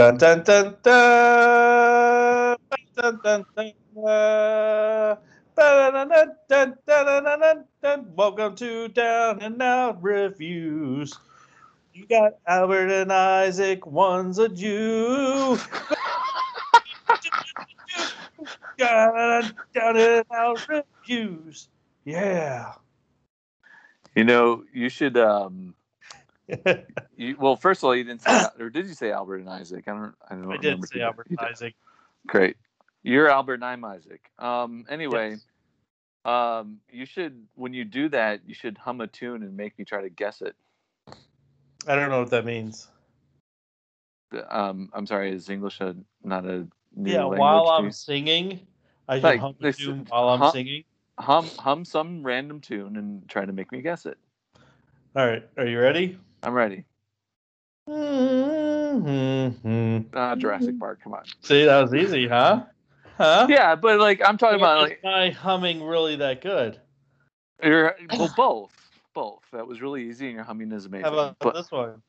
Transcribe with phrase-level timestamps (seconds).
[0.00, 2.56] Dun, dun, dun, dun.
[2.96, 3.44] Dun, dun,
[7.82, 8.14] dun.
[8.16, 11.12] Welcome to Down and Out Reviews.
[11.92, 15.58] You got Albert and Isaac, one's a Jew.
[18.78, 21.68] Down and Out Reviews.
[22.06, 22.72] Yeah.
[24.16, 25.74] You know, you should um
[27.16, 29.84] you, well, first of all, you didn't say, or did you say Albert and Isaac?
[29.88, 30.14] I don't.
[30.28, 31.38] I don't I did say Albert and.
[31.40, 31.74] Isaac.
[32.26, 32.56] Great.
[33.02, 34.30] You're Albert and I'm Isaac.
[34.38, 34.84] Um.
[34.88, 35.46] Anyway, Yes.
[36.24, 39.84] um, you should when you do that, you should hum a tune and make me
[39.84, 40.54] try to guess it.
[41.86, 42.88] I don't know what that means.
[44.48, 47.90] Um, I'm sorry, is English a not a new Yeah, while I'm you?
[47.90, 48.60] singing,
[49.08, 50.84] I should Like, hum a tune while I'm hum- singing.
[51.18, 54.18] hum hum some random tune and try to make me guess it.
[55.16, 56.18] All right, are you ready?
[56.42, 56.84] I'm ready.
[57.88, 60.16] Mm-hmm.
[60.16, 61.24] Uh, Jurassic Park, come on.
[61.42, 62.64] See, that was easy, huh?
[63.16, 63.46] Huh?
[63.50, 66.80] Yeah, but like I'm talking about Is like my humming really that good?
[67.62, 68.72] you're well both.
[69.12, 69.42] Both.
[69.52, 71.04] That was really easy and your humming is amazing.
[71.04, 72.02] How about but this one?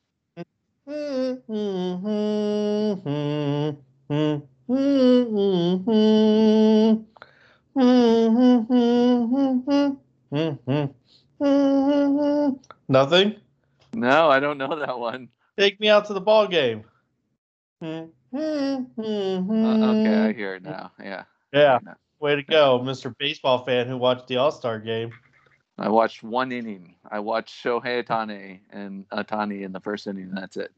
[12.88, 13.36] Nothing.
[13.94, 15.28] No, I don't know that one.
[15.58, 16.84] Take me out to the ball game.
[17.82, 20.92] Uh, okay, I hear it now.
[21.02, 21.24] Yeah.
[21.52, 21.78] Yeah,
[22.18, 23.14] way to go, Mr.
[23.18, 25.12] Baseball fan who watched the All Star game.
[25.78, 26.94] I watched one inning.
[27.10, 30.72] I watched Shohei Atane and Ohtani in the first inning, and that's it.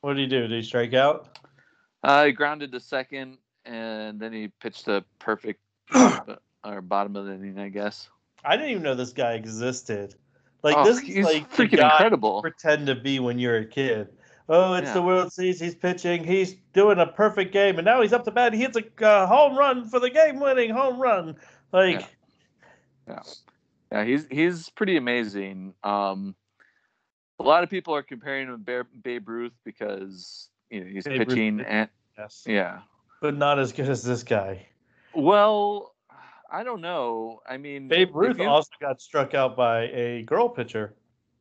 [0.00, 0.42] What did he do?
[0.48, 1.38] Did he strike out?
[2.02, 5.60] Uh, he grounded to second, and then he pitched a perfect
[5.92, 6.20] uh,
[6.64, 8.08] or bottom of the inning, I guess.
[8.44, 10.14] I didn't even know this guy existed.
[10.62, 12.40] Like Oh, this is like freaking guy incredible.
[12.42, 14.08] pretend to be when you're a kid.
[14.48, 14.94] Oh, it's Yeah.
[14.94, 15.60] the World Series.
[15.60, 16.24] He's pitching.
[16.24, 18.54] He's doing a perfect game, and now he's up to bat.
[18.54, 21.36] He hits a uh, home run for the game-winning home run.
[21.70, 22.06] Like,
[23.06, 23.22] Yeah,
[23.92, 24.04] yeah.
[24.04, 25.74] he's he's pretty amazing.
[25.84, 26.34] Um,
[27.38, 31.18] a lot of people are comparing him to Babe Ruth because you know he's Babe
[31.20, 32.80] Ruth pitching did- and yes, yeah.
[33.20, 34.66] but not as good as this guy.
[35.14, 35.94] Well,
[36.50, 37.40] I don't know.
[37.48, 40.94] I mean, Babe Ruth you- also got struck out by a girl pitcher.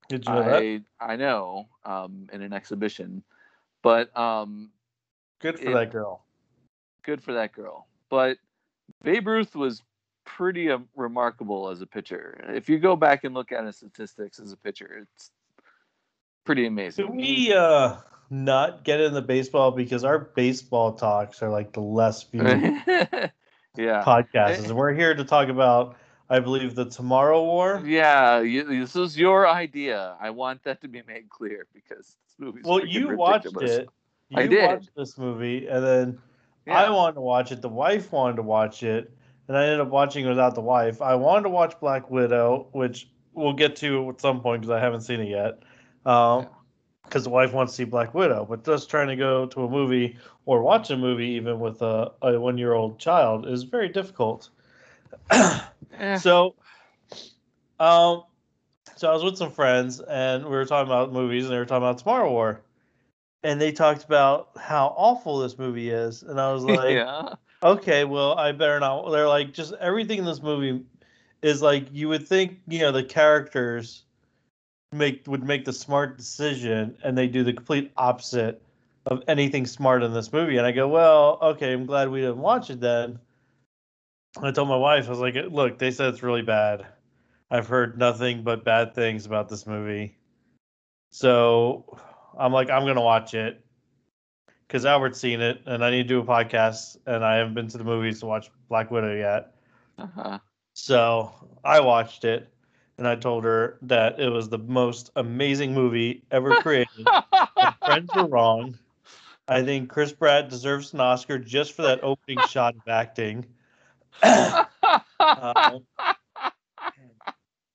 [0.10, 0.62] Did you know that?
[0.64, 3.24] I I know um, in an exhibition,
[3.82, 4.72] but um,
[5.40, 6.24] Good for it- that girl.
[7.04, 7.88] good for that girl.
[8.10, 8.38] But
[9.04, 9.84] Babe Ruth was
[10.26, 12.40] pretty um, remarkable as a pitcher.
[12.50, 15.32] If you go back and look at his statistics as a pitcher, it's
[16.46, 17.08] pretty amazing.
[17.08, 17.98] Can we uh
[18.30, 22.82] not get into baseball because our baseball talks are like the less viewed
[23.78, 24.04] yeah.
[24.04, 25.96] podcasts, and we're here to talk about,
[26.30, 27.82] I believe, the Tomorrow War.
[27.86, 30.16] Yeah, you, this is your idea.
[30.20, 33.88] I want that to be made clear because this movie's Well, you watched it.
[34.30, 34.68] You I did.
[34.68, 36.20] watched this movie, and then
[36.68, 37.62] I wanted to watch it.
[37.62, 39.12] The wife wanted to watch it,
[39.48, 41.02] and I ended up watching it without the wife.
[41.02, 44.80] I wanted to watch Black Widow, which we'll get to at some point because I
[44.82, 45.60] haven't seen it yet.
[46.06, 46.48] Um, Yeah.
[47.08, 49.70] Because the wife wants to see Black Widow, but just trying to go to a
[49.70, 53.90] movie or watch a movie even with a, a one year old child is very
[53.90, 54.50] difficult.
[56.00, 56.56] Eh, So,
[57.80, 58.24] um,
[58.96, 61.66] so I was with some friends and we were talking about movies and they were
[61.66, 62.62] talking about Tomorrow War,
[63.44, 67.34] and they talked about how awful this movie is, and I was like, yeah.
[67.64, 69.10] okay, well, I better not.
[69.12, 70.84] They're like, just everything in this movie
[71.42, 74.04] is like you would think, you know, the characters
[74.92, 78.62] make would make the smart decision, and they do the complete opposite
[79.06, 80.58] of anything smart in this movie.
[80.58, 83.20] And I go, well, okay, I'm glad we didn't watch it then.
[84.42, 86.86] I told my wife, I was like, look, they said it's really bad.
[87.50, 90.18] I've heard nothing but bad things about this movie.
[91.12, 91.98] So
[92.38, 93.64] I'm like, I'm gonna watch it
[94.68, 97.70] because Albert's seen it, and I need to do a podcast, and I haven't been
[97.70, 99.56] to the movies to watch Black Widow yet.
[99.98, 100.40] Uh-huh.
[100.74, 101.32] So
[101.64, 102.50] I watched it,
[102.98, 107.08] and I told her that it was the most amazing movie ever created.
[107.86, 108.78] Friends were wrong.
[109.48, 113.46] I think Chris Pratt deserves an Oscar just for that opening shot of acting.
[115.20, 115.84] Um,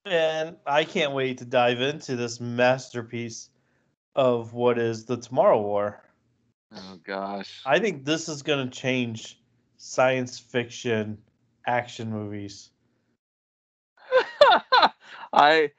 [0.06, 3.50] and I can't wait to dive into this masterpiece
[4.14, 6.02] of what is the Tomorrow War.
[6.74, 7.60] oh gosh.
[7.66, 9.38] I think this is going to change
[9.76, 11.18] science fiction
[11.66, 12.70] action movies.
[15.32, 15.70] I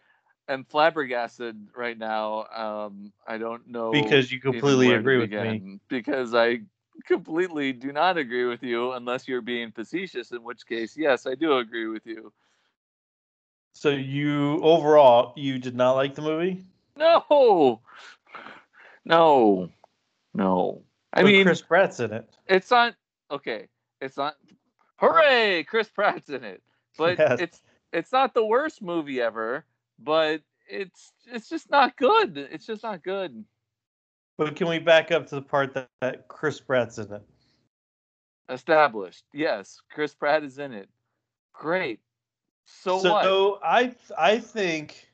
[0.47, 2.45] am flabbergasted right now.
[2.45, 5.79] Um, I don't know Because you completely agree with me.
[5.89, 6.61] Because I
[7.05, 10.31] completely do not agree with you, unless you're being facetious.
[10.31, 12.31] In which case, yes, I do agree with you.
[13.73, 16.63] So you overall you did not like the movie?
[16.97, 17.81] No,
[19.05, 19.69] no,
[20.33, 20.81] no.
[21.13, 22.29] I But mean, Chris Pratt's in it.
[22.47, 22.95] it's not
[23.31, 23.67] okay.
[24.01, 24.35] It's not.
[24.97, 25.63] Hooray!
[25.63, 26.61] Chris Pratt's in it,
[26.97, 27.39] but Yes.
[27.39, 27.61] it's
[27.93, 29.65] it's not the worst movie ever.
[29.99, 32.37] But it's it's just not good.
[32.37, 33.43] It's just not good.
[34.37, 37.21] But can we back up to the part that, that Chris Pratt's in it?
[38.49, 39.23] Established.
[39.33, 40.89] Yes, Chris Pratt is in it.
[41.53, 41.99] Great.
[42.65, 43.23] So, what?
[43.23, 45.09] So I I think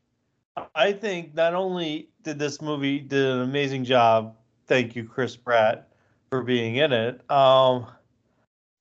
[0.74, 4.36] I think not only did this movie did an amazing job.
[4.68, 5.90] Thank you, Chris Pratt,
[6.30, 7.30] for being in it.
[7.30, 7.88] Um,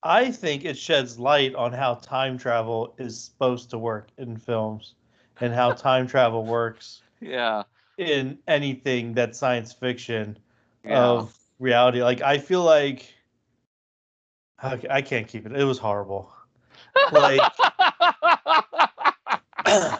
[0.03, 4.95] I think it sheds light on how time travel is supposed to work in films,
[5.41, 7.63] and how time travel works Yeah.
[7.97, 10.37] in anything that's science fiction
[10.83, 10.97] Yeah.
[10.99, 12.01] of reality.
[12.01, 13.13] Like I feel like
[14.61, 15.51] I I can't keep it.
[15.53, 16.31] It was horrible.
[17.11, 17.41] Like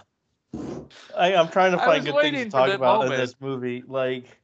[1.18, 3.84] I, I'm trying to find good things to talk that about in this movie.
[3.86, 4.40] Like,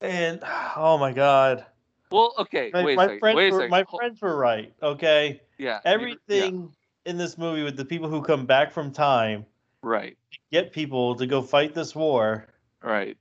[0.00, 0.40] and
[0.76, 1.66] oh my god,
[2.10, 2.70] well, okay.
[2.72, 3.18] my, wait a my second.
[3.20, 4.72] friends Wait a were my friends were right.
[4.82, 5.80] Okay, Yeah.
[5.84, 6.74] everything
[7.06, 9.46] in this movie with the people who come back from time
[9.82, 10.16] right.
[10.52, 12.46] get people to go fight this war.
[12.82, 13.16] Right.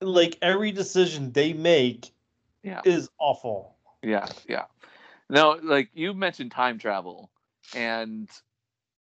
[0.00, 2.12] Like every decision they make
[2.62, 2.80] Yeah.
[2.84, 3.76] is awful.
[4.02, 4.64] Yeah, yeah.
[5.30, 7.30] Now, like you mentioned time travel,
[7.74, 8.28] and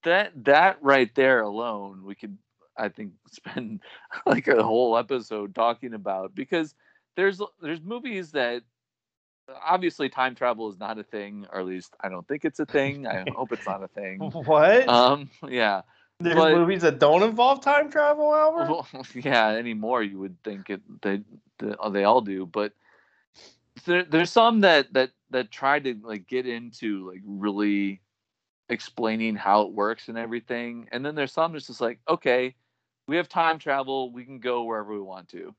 [0.04, 2.38] that that right there alone, we could
[2.78, 3.82] I think spend
[4.26, 6.74] like a whole episode talking about because
[7.18, 8.62] there's there's movies that
[9.66, 12.66] obviously time travel is not a thing, or at least I don't think it's a
[12.66, 13.06] thing.
[13.06, 14.20] I hope it's not a thing.
[14.20, 14.88] What?
[14.88, 15.82] Um, yeah,
[16.22, 18.70] There's but- movies that don't involve time travel, Albert.
[18.70, 19.50] well, yeah.
[19.50, 21.22] Anymore, you would think it they
[21.60, 22.72] they, they all do, but
[23.86, 28.00] there, there's some that that that try to like get into like really
[28.70, 32.54] explaining how it works and everything, and then there's some that's just like, okay,
[33.08, 35.56] we have time travel, we can go wherever we want to.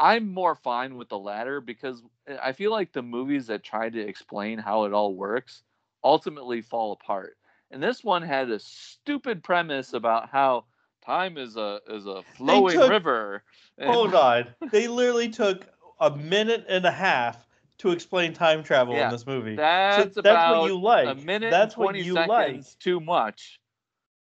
[0.00, 3.90] I'm more fine with the latter because eh, I feel like the movies that try
[3.90, 5.62] to explain how it all works
[6.02, 7.36] ultimately fall apart.
[7.70, 10.64] And this one had a stupid premise about how
[11.04, 13.42] time is a is a flowing took- river.
[13.78, 14.48] and- Hold on.
[14.72, 15.66] They literally took
[16.00, 17.46] a minute and a half
[17.78, 19.56] to explain time travel Yeah, in this movie.
[19.56, 21.08] That's so that's about what you like.
[21.08, 22.28] a minute That's and 20 what you seconds
[22.68, 22.78] like.
[22.78, 23.60] too much.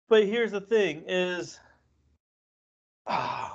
[0.09, 1.59] But here's the thing: is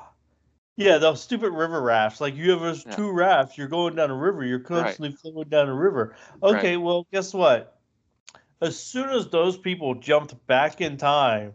[0.81, 2.21] yeah, those stupid river rafts.
[2.21, 2.93] Like you have those Yeah.
[2.97, 3.59] two rafts.
[3.59, 4.45] You're going down a river.
[4.45, 6.17] You're constantly flowing down a river.
[6.43, 7.79] Okay, well, guess what?
[8.63, 11.55] As soon as those people jumped back in time,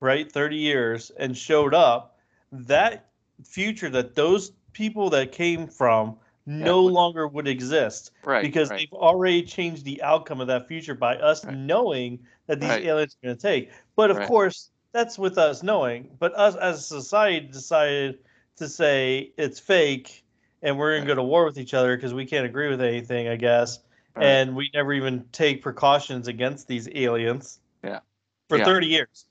[0.00, 2.18] right, 30 years, and showed up,
[2.52, 3.10] that
[3.44, 6.16] future that those people that came from
[6.46, 8.42] no would- longer would exist Right.
[8.42, 8.80] because right.
[8.80, 11.56] they've already changed the outcome of that future by us Right.
[11.56, 12.18] knowing
[12.48, 12.84] that these Right.
[12.86, 13.70] aliens are going to take.
[13.94, 14.26] But of Right.
[14.28, 16.10] course, that's with us knowing.
[16.18, 18.18] But us as a society decided
[18.60, 20.24] to say it's fake
[20.62, 22.80] and we're going to go to war with each other because we can't agree with
[22.80, 23.80] anything, I guess.
[24.14, 24.24] Right.
[24.26, 27.58] And we never even take precautions against these aliens.
[27.82, 28.00] Yeah.
[28.48, 28.64] For Yeah.
[28.64, 29.26] 30 years.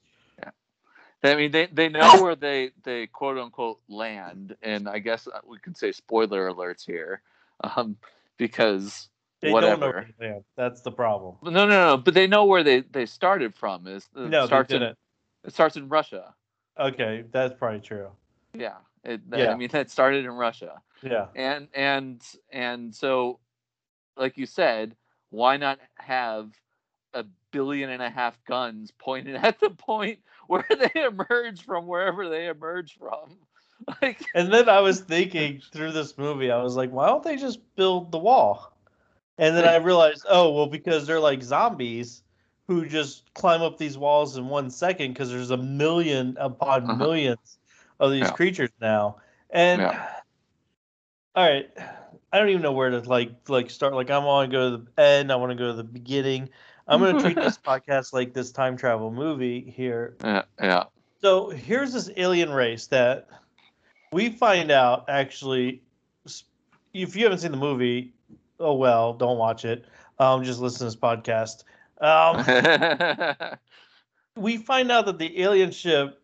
[1.21, 5.39] I mean, they, they know where they, they quote unquote land, and I guess uh,
[5.45, 7.21] we could say spoiler alerts here,
[7.61, 7.97] um,
[8.37, 9.09] because
[9.41, 10.07] They whatever.
[10.17, 10.39] they.
[10.55, 11.35] That's the problem.
[11.43, 13.85] no, no, no, but they know where they, they started from.
[13.85, 14.97] Is it No, they starts in, didn't.
[15.43, 16.33] it starts in Russia.
[16.79, 18.07] Okay, that's probably true.
[18.53, 19.51] Yeah, it, Yeah.
[19.51, 20.81] I mean, that started in Russia.
[21.01, 21.27] Yeah.
[21.35, 23.39] and and and so
[24.17, 24.95] like you said
[25.29, 26.51] why not have
[27.13, 32.29] a billion and a half guns pointed at the point where they emerge from wherever
[32.29, 33.37] they emerge from
[34.01, 37.37] like And then I was thinking through this movie, I was like, why don't they
[37.37, 38.73] just build the wall?
[39.37, 42.23] And then I realized, oh, well, because they're like zombies
[42.67, 46.97] who just climb up these walls in one second because there's a million upon Uh-huh.
[46.97, 47.58] millions
[47.99, 48.31] of these Yeah.
[48.31, 49.17] creatures now.
[49.49, 50.09] And Yeah.
[51.35, 51.69] all right,
[52.31, 53.93] I don't even know where to like like start.
[53.93, 55.31] Like I want to go to the end.
[55.31, 56.49] I want to go to the beginning.
[56.87, 60.17] I'm going to treat this podcast like this time travel movie here.
[60.23, 60.83] yeah yeah
[61.21, 63.27] So here's this alien race that
[64.11, 65.81] we find out actually.
[66.93, 68.13] If you haven't seen the movie,
[68.59, 69.85] oh well, don't watch it.
[70.17, 71.63] Um, just listen to this podcast.
[72.01, 73.57] Um,
[74.35, 76.18] we find out that the alien ship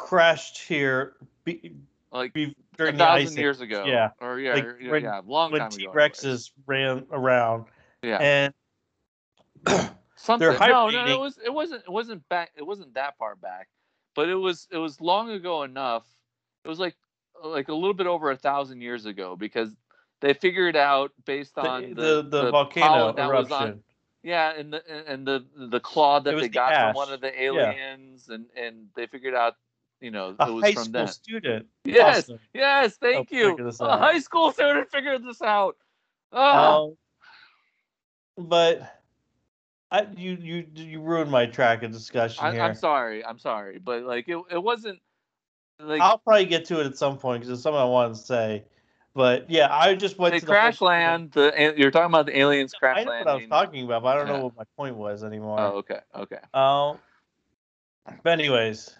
[0.00, 1.14] crashed here
[1.44, 1.74] be,
[2.12, 3.84] like be, a during the ice thousand age, years ago.
[3.86, 7.66] Yeah, or yeah Like, yeah, when- yeah, long when time T Rexes ran around,
[8.02, 8.18] yeah.
[8.18, 8.54] And
[10.16, 10.48] something.
[10.48, 13.68] No no it was it wasn't it wasn't back it wasn't that far back
[14.14, 16.04] but it was it was long ago enough.
[16.64, 16.96] It was like
[17.42, 19.70] like a little bit over a thousand years ago because
[20.20, 23.68] they figured out based on the, the the, the, volcano that was eruption.
[23.68, 23.82] on
[24.22, 27.28] yeah and the and the the claw that they the got from one of the
[27.28, 27.40] Yeah.
[27.44, 29.54] aliens and and they figured out
[30.00, 31.66] you know a it was high from school them student.
[31.84, 32.38] yes Austin.
[32.54, 35.76] yes thank you a high school student figured this out
[36.32, 36.96] Oh.
[38.38, 39.00] Um, but
[39.90, 42.62] I you you you ruined my track of discussion I, here.
[42.62, 43.24] I'm sorry.
[43.24, 45.00] I'm sorry, but like it, it wasn't
[45.80, 48.20] like I'll probably get to it at some point because it's something I wanted to
[48.20, 48.64] say.
[49.12, 51.32] But yeah, I just went they to the whole- crash land.
[51.32, 53.08] The you're talking about the aliens crash land.
[53.08, 54.32] I know what I was talking about, but I don't Yeah.
[54.34, 55.58] know what my point was anymore.
[55.58, 56.38] Oh, okay, okay.
[56.54, 56.98] Um,
[58.22, 58.94] but anyways,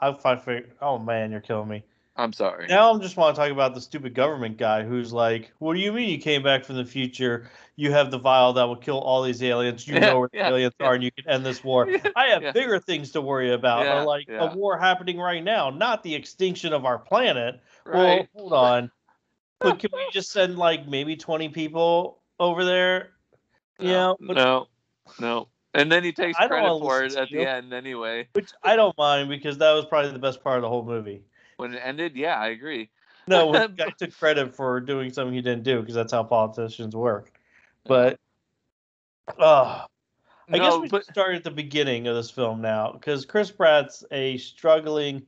[0.00, 1.84] I find fig- Oh man, you're killing me.
[2.16, 2.66] I'm sorry.
[2.68, 5.80] Now I'm just want to talk about the stupid government guy who's like, "What do
[5.80, 7.48] you mean you came back from the future?
[7.76, 9.86] You have the vial that will kill all these aliens.
[9.86, 10.86] You Yeah, know where the yeah, aliens yeah.
[10.86, 11.88] are, and you can end this war.
[12.16, 16.02] I have bigger things to worry about, or like a war happening right now, not
[16.02, 17.60] the extinction of our planet.
[17.84, 18.28] Right.
[18.34, 18.90] Well, hold on.
[19.60, 23.10] but can we just send like maybe twenty people over there?
[23.78, 24.66] Yeah, No, but no,
[25.20, 25.48] no.
[25.74, 28.28] And then he takes credit for it at the end anyway.
[28.32, 31.22] which I don't mind because that was probably the best part of the whole movie.
[31.56, 32.90] When it ended, yeah, I agree.
[33.26, 36.96] No, when guy took credit for doing something he didn't do because that's how politicians
[36.96, 37.32] work.
[37.84, 38.18] But
[39.38, 39.84] uh,
[40.50, 44.04] I guess we but start at the beginning of this film now because Chris Pratt's
[44.10, 45.22] a struggling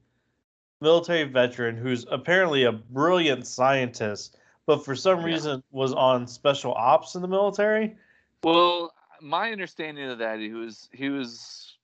[0.81, 5.27] military veteran who's apparently a brilliant scientist, but for some Yeah.
[5.27, 7.97] reason was on special ops in the military.
[8.43, 11.77] well, my understanding of that, he was he was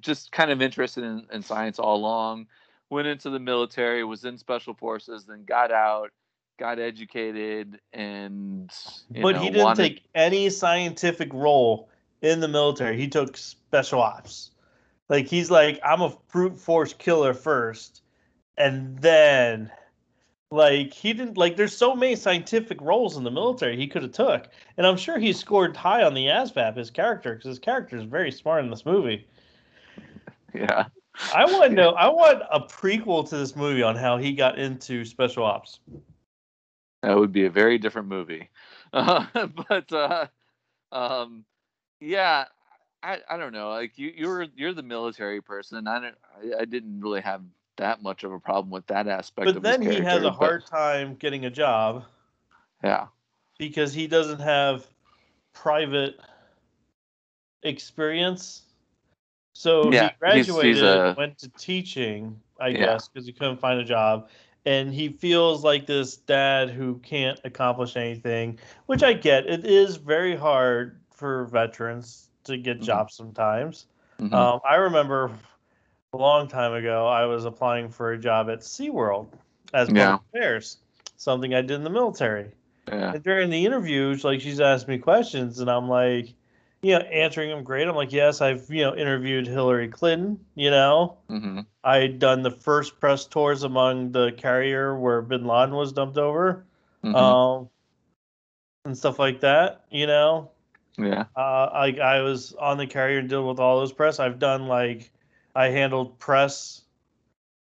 [0.00, 2.46] just kind of interested in, in science all along.
[2.90, 6.10] Went into the military, was in special forces, then got out,
[6.58, 8.70] got educated, and
[9.10, 11.88] but know, he didn't wanted- take any scientific role
[12.22, 12.96] in the military.
[12.96, 14.50] He took special ops.
[15.08, 18.02] Like he's like, I'm a brute force killer first,
[18.56, 19.70] and then
[20.50, 24.12] like he didn't like there's so many scientific roles in the military he could have
[24.12, 24.48] took.
[24.76, 28.04] And I'm sure he scored high on the ASVAB, his character, because his character is
[28.04, 29.26] very smart in this movie.
[30.54, 30.86] Yeah.
[31.34, 34.58] I want to know I want a prequel to this movie on how he got
[34.58, 35.80] into special ops.
[37.02, 38.48] That would be a very different movie.
[38.92, 39.26] Uh,
[39.68, 40.26] but uh,
[40.92, 41.44] um,
[42.00, 42.46] yeah,
[43.02, 43.70] I, I don't know.
[43.70, 45.86] Like you you're you're the military person.
[45.86, 47.42] I don't I, I didn't really have
[47.80, 50.66] that much of a problem with that aspect But then he has a but- hard
[50.66, 52.04] time getting a job.
[52.84, 53.06] yeah.
[53.58, 54.86] because he doesn't have
[55.52, 56.18] private
[57.62, 58.62] experience.
[59.52, 62.78] So Yeah, he he's- he's graduated, a- went to teaching, I Yeah.
[62.86, 64.30] guess, because he couldn't find a job.
[64.64, 69.46] And he feels like this dad who can't accomplish anything, which I get.
[69.46, 72.84] It is very hard for veterans to get Mhm.
[72.84, 73.86] jobs sometimes.
[74.20, 74.32] Mhm.
[74.32, 75.30] Um, I remember
[76.12, 79.28] a long time ago, I was applying for a job at SeaWorld
[79.72, 80.18] as public Yeah.
[80.34, 80.78] affairs,
[81.16, 82.50] something I did in the military.
[82.88, 83.12] yeah.
[83.14, 86.34] And during the interviews, like she's asked me questions, and I'm like,
[86.82, 87.86] you know, answering them great.
[87.86, 90.40] I'm like, yes, I've you know interviewed Hillary Clinton.
[90.56, 95.74] You know, hmm I'd done the first press tours among the carrier where Bin Laden
[95.74, 96.64] was dumped over,
[97.02, 97.68] hmm um,
[98.84, 99.84] and stuff like that.
[99.90, 100.50] You know,
[100.98, 101.26] yeah.
[101.36, 104.18] uh, like I was on the carrier and dealing with all those press.
[104.18, 105.12] I've done like
[105.54, 106.82] I handled press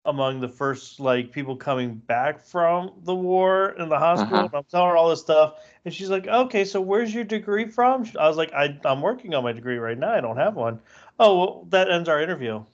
[0.05, 4.39] among the first like people coming back from the war in the hospital.
[4.39, 4.47] Uh-huh.
[4.47, 7.67] And I'm telling her all this stuff, and she's like, "Okay, so where's your degree
[7.67, 10.13] from?" I was like, I, "I'm working on my degree right now.
[10.13, 10.81] I don't have one."
[11.19, 12.65] Oh, well, that ends our interview.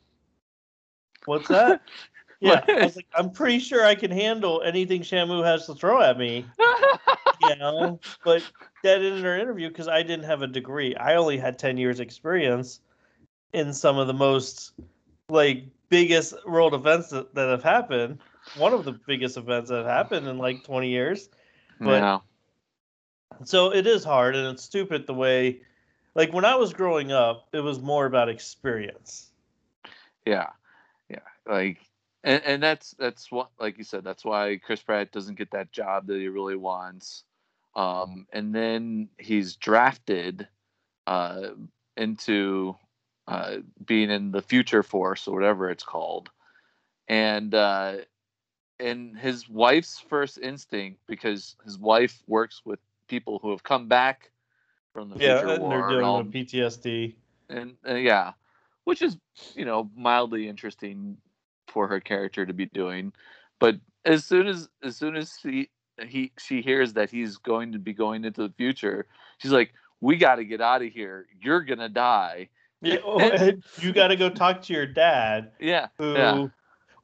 [1.26, 1.82] What's that?
[2.40, 6.00] yeah, I was like, I'm pretty sure I can handle anything Shamu has to throw
[6.00, 6.46] at me
[7.40, 8.42] you know but
[8.82, 12.00] that ended our interview because i didn't have a degree i only had 10 years
[12.00, 12.80] experience
[13.52, 14.72] in some of the most
[15.28, 18.18] like biggest world events that, that have happened.
[18.56, 21.28] One of the biggest events that have happened in like 20 years.
[21.80, 22.18] But- yeah.
[23.44, 25.60] so it is hard and it's stupid the way
[26.16, 29.30] like when i was growing up it was more about experience.
[30.26, 30.48] Yeah,
[31.08, 31.78] yeah, like,
[32.24, 35.72] and and that's that's what, like you said, that's why Chris Pratt doesn't get that
[35.72, 37.24] job that he really wants.
[37.74, 40.48] Um, and then he's drafted,
[41.06, 41.50] uh,
[41.96, 42.76] into,
[43.28, 46.30] uh, being in the Future Force or whatever it's called,
[47.08, 47.96] and uh,
[48.80, 54.30] and his wife's first instinct because his wife works with people who have come back
[54.94, 57.14] from the yeah future and war they're and dealing all- with ptsd
[57.50, 58.32] and uh, yeah,
[58.84, 59.18] which is
[59.54, 61.18] you know mildly interesting
[61.68, 63.12] for her character to be doing.
[63.60, 65.70] But as soon as as soon as she
[66.06, 69.06] he she hears that he's going to be going into the future,
[69.38, 71.26] she's like, "We got to get out of here.
[71.40, 76.14] You're gonna die." Yeah, oh, you got to go talk to your dad Yeah, who
[76.14, 76.46] Yeah.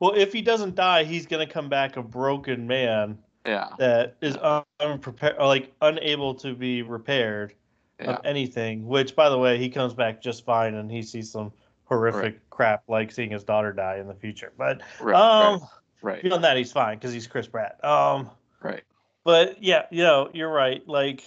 [0.00, 4.16] well if he doesn't die he's going to come back a broken man yeah, that
[4.22, 4.36] is
[4.80, 7.54] unprepared like unable to be repaired
[8.00, 11.30] yeah, of anything which by the way he comes back just fine and he sees
[11.30, 11.52] some
[11.84, 15.60] horrific crap like seeing his daughter die in the future but right, um
[16.02, 18.30] right, right, beyond that he's fine because he's chris pratt um
[18.62, 18.82] right.
[19.24, 20.86] But yeah, you know, you're right.
[20.86, 21.24] Like,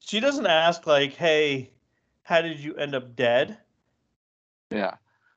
[0.00, 1.70] she doesn't ask like, "Hey,
[2.22, 3.58] how did you end up dead?"
[4.70, 4.94] Yeah.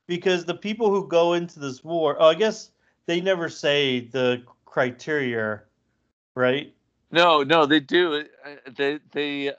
[0.08, 2.72] Because the people who go into this war, oh, I guess
[3.06, 5.64] they never say the criteria,
[6.36, 6.74] right?
[7.12, 8.26] No, no, they do.
[8.46, 9.54] Uh, They they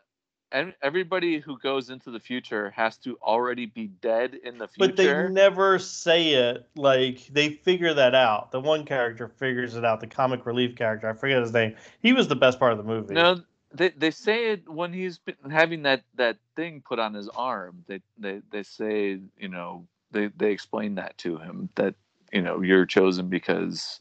[0.55, 4.89] and everybody who goes into the future has to already be dead in the future.
[4.89, 6.67] But they never say it.
[6.77, 8.53] Like they figure that out.
[8.53, 10.01] The one character figures it out.
[10.01, 11.75] The comic relief character, I forget his name.
[12.01, 13.15] He was the best part of the movie.
[13.15, 13.43] No,
[13.75, 17.85] they they say it when he's been having that that thing put on his arm.
[17.89, 21.95] They they they say you know they they explain that to him that
[22.33, 24.01] you know you're chosen because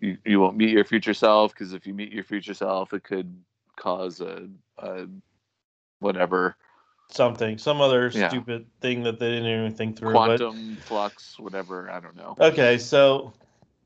[0.00, 3.04] you you won't meet your future self because if you meet your future self it
[3.04, 3.34] could
[3.76, 4.48] cause a,
[4.78, 5.06] a
[6.00, 6.56] whatever
[7.10, 8.28] something, some other Yeah.
[8.28, 10.12] stupid thing that they didn't even think through.
[10.12, 12.36] but- quantum flux whatever I don't know.
[12.40, 13.32] Okay, so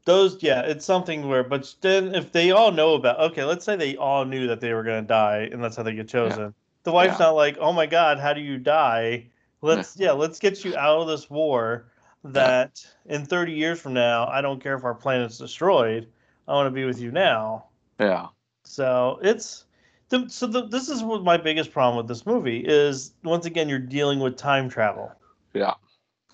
[0.04, 3.76] those, yeah, it's something where, but then if they all know about, okay, let's say
[3.76, 6.54] they all knew that they were going to die and that's how they get chosen.
[6.84, 7.26] The wife's Yeah.
[7.26, 9.26] not like, oh my God, how do you die?
[9.60, 11.86] Let's, yeah, let's get you out of this war
[12.24, 16.08] that in 30 years from now, I don't care if our planet's destroyed.
[16.48, 17.66] I want to be with you now.
[18.00, 18.26] Yeah.
[18.64, 19.64] So it's,
[20.08, 23.68] the, so the, this is what my biggest problem with this movie is once again,
[23.68, 25.12] you're dealing with time travel.
[25.54, 25.74] Yeah.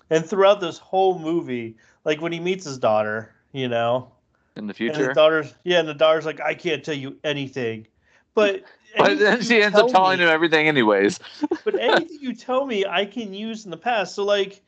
[0.09, 4.11] And throughout this whole movie, like when he meets his daughter, you know,
[4.55, 5.13] In the and future.
[5.13, 7.87] daughter's yeah, and the daughter's like, I can't tell you anything,
[8.35, 8.63] but
[8.97, 11.19] But anything then she ends up telling me- him everything anyways.
[11.63, 14.15] But anything you tell me, I can use in the past.
[14.15, 14.61] So like,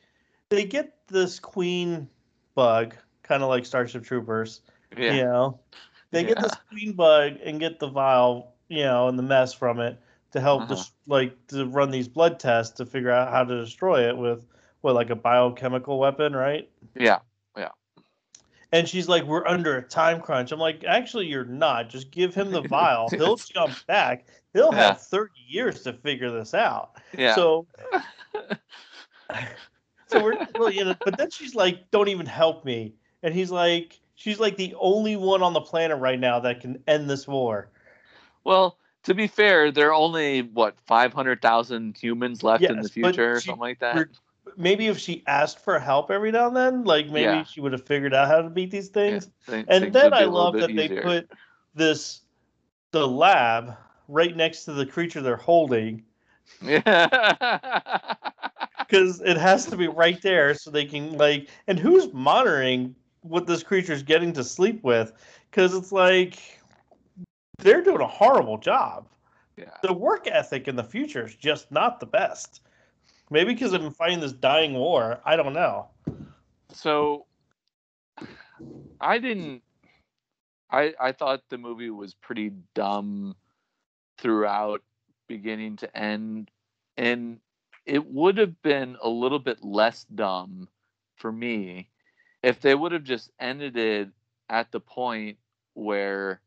[0.48, 2.08] they get this queen
[2.54, 4.60] bug, kind of like Starship Troopers,
[4.96, 5.12] Yeah.
[5.14, 5.58] you know,
[6.12, 6.42] they get Yeah.
[6.42, 9.98] this queen bug and get the vial, you know, and the mess from it
[10.32, 10.74] to help Uh-huh.
[10.76, 14.40] just like to run these blood tests to figure out how to destroy it with
[14.82, 16.68] what like a biochemical weapon, right?
[16.94, 17.18] Yeah.
[18.72, 21.90] And she's like, "We're under a time crunch." I'm like, "Actually, you're not.
[21.90, 23.08] Just give him the vial.
[23.10, 24.26] He'll jump back.
[24.54, 24.88] He'll Yeah.
[24.88, 27.34] have 30 years to figure this out." Yeah.
[27.34, 27.66] So,
[30.06, 30.98] so we're really in it.
[31.04, 35.16] But then she's like, "Don't even help me." And he's like, "She's like the only
[35.16, 37.70] one on the planet right now that can end this war."
[38.44, 42.88] Well, to be fair, there are only what five hundred thousand humans left in the
[42.88, 44.08] future, or she- something like that.
[44.56, 47.44] Maybe if she asked for help every now and then, like maybe Yeah.
[47.44, 49.30] she would have figured out how to beat these Yeah, things.
[49.68, 51.30] And things then I love that they put
[51.74, 52.22] this
[52.92, 53.76] the lab
[54.08, 56.04] right next to the creature they're holding
[56.60, 56.82] Yeah.
[58.78, 63.46] because it has to be right there so they can like and who's monitoring what
[63.46, 65.12] this creature's getting to sleep with
[65.50, 66.38] because it's like
[67.58, 69.08] they're doing a horrible job
[69.56, 69.70] yeah.
[69.82, 72.60] the work ethic in the future is just not the best
[73.32, 75.20] maybe because i'm fighting this dying war.
[75.24, 75.88] I don't know.
[76.72, 77.26] So
[79.00, 79.62] I didn't
[80.70, 83.34] I I thought the movie was pretty dumb
[84.18, 84.82] throughout
[85.26, 86.50] beginning to end
[86.96, 87.38] and
[87.86, 90.68] it would have been a little bit less dumb
[91.16, 91.88] for me
[92.42, 94.08] if they would have just ended it
[94.50, 95.38] at the point
[95.74, 96.40] where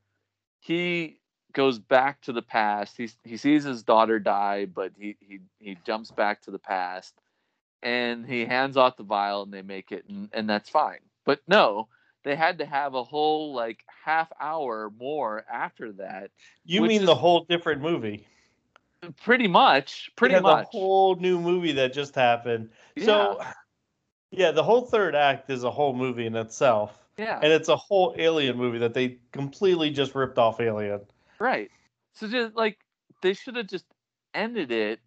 [0.60, 1.20] he
[1.56, 2.96] goes back to the past.
[2.98, 7.16] He he sees his daughter die, but he he he jumps back to the past,
[7.82, 11.00] and he hands off the vial, and they make it, and, and that's fine.
[11.26, 11.88] But no,
[12.24, 16.32] they had to have a whole like half hour more after that.
[16.66, 18.28] you mean the whole different movie
[19.24, 20.66] Pretty much, pretty much.
[20.72, 23.40] the whole new movie that just happened so
[24.32, 27.76] yeah the whole third act is a whole movie in itself yeah, and it's a
[27.76, 31.02] whole alien movie that they completely just ripped off alien
[31.40, 31.72] right.
[32.14, 32.80] So just like
[33.22, 33.86] they should have just
[34.34, 35.00] ended it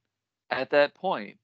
[0.50, 1.38] at that point.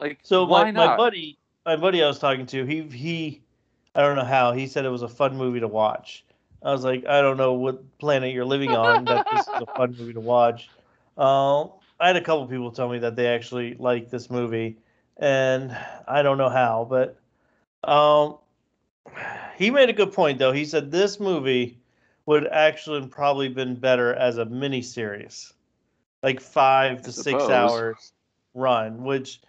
[0.00, 3.42] Like so why my, my buddy my buddy i was talking to he he
[3.94, 6.24] i don't know how he said it was a fun movie to watch
[6.62, 9.66] i was like i don't know what planet you're living on that this is a
[9.66, 10.70] fun movie to watch
[11.18, 11.62] uh,
[12.00, 14.76] i had a couple people tell me that they actually like this movie
[15.16, 17.18] and i don't know how but
[17.88, 18.36] um
[19.56, 21.78] he made a good point though he said this movie
[22.26, 25.52] would actually probably been better as a mini series
[26.22, 28.12] like five to six hours
[28.54, 29.40] run which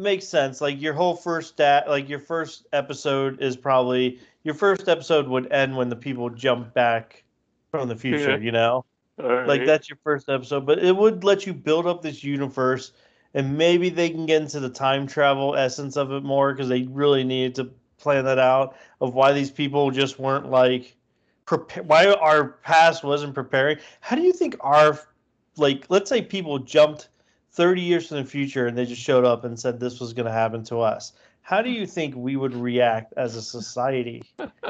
[0.00, 0.60] makes sense.
[0.60, 5.52] Like your whole first da- like your first episode is probably your first episode would
[5.52, 7.22] end when the people jump back
[7.70, 8.38] from the future Yeah.
[8.38, 8.84] you know?
[9.18, 12.92] Like that's your first episode but it would let you build up this universe
[13.34, 16.82] and maybe they can get into the time travel essence of it more because they
[16.84, 20.96] really needed to plan that out of why these people just weren't like
[21.50, 24.96] prepare why our past wasn't preparing how do you think our
[25.56, 27.08] like let's say people jumped
[27.50, 30.26] 30 years to the future and they just showed up and said this was going
[30.26, 34.64] to happen to us how do you think we would react as a society like,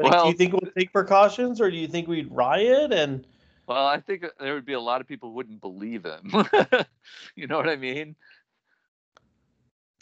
[0.00, 3.24] do you think we'll take precautions or do you think we'd riot and
[3.68, 6.32] Well, I think there would be a lot of people who wouldn't believe him.
[7.36, 8.16] you know what I mean?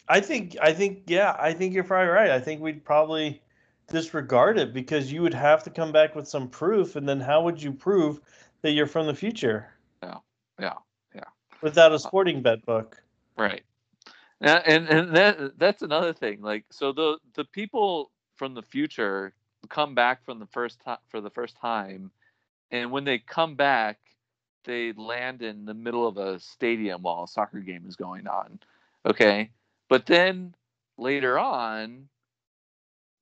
[0.07, 2.31] I think I think yeah, I think you're probably right.
[2.31, 3.41] I think we'd probably
[3.87, 7.43] disregard it because you would have to come back with some proof and then how
[7.43, 8.19] would you prove
[8.61, 9.73] that you're from the future?
[10.01, 10.17] Yeah.
[10.59, 10.73] Yeah.
[11.13, 11.21] Yeah.
[11.61, 13.01] Without a uh, sporting bet book.
[13.37, 13.63] Right.
[14.41, 16.41] And and that that's another thing.
[16.41, 19.33] Like so the the people from the future
[19.69, 22.11] come back from the first time for the first time
[22.69, 23.97] and when they come back
[24.65, 28.59] they land in the middle of a stadium while a soccer game is going on.
[29.05, 29.51] Okay?
[29.89, 30.55] But then
[30.97, 32.09] later on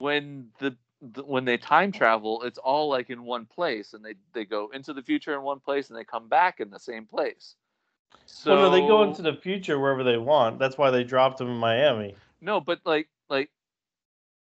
[0.04, 0.76] when the,
[1.14, 4.70] the, when they time travel, it's all like in one place, and they they go
[4.74, 7.56] into the future in one place, and they come back in the same place.
[8.26, 10.60] So well, no, they go into the future wherever they want.
[10.60, 12.16] That's why they dropped them in Miami.
[12.42, 13.50] No, but like like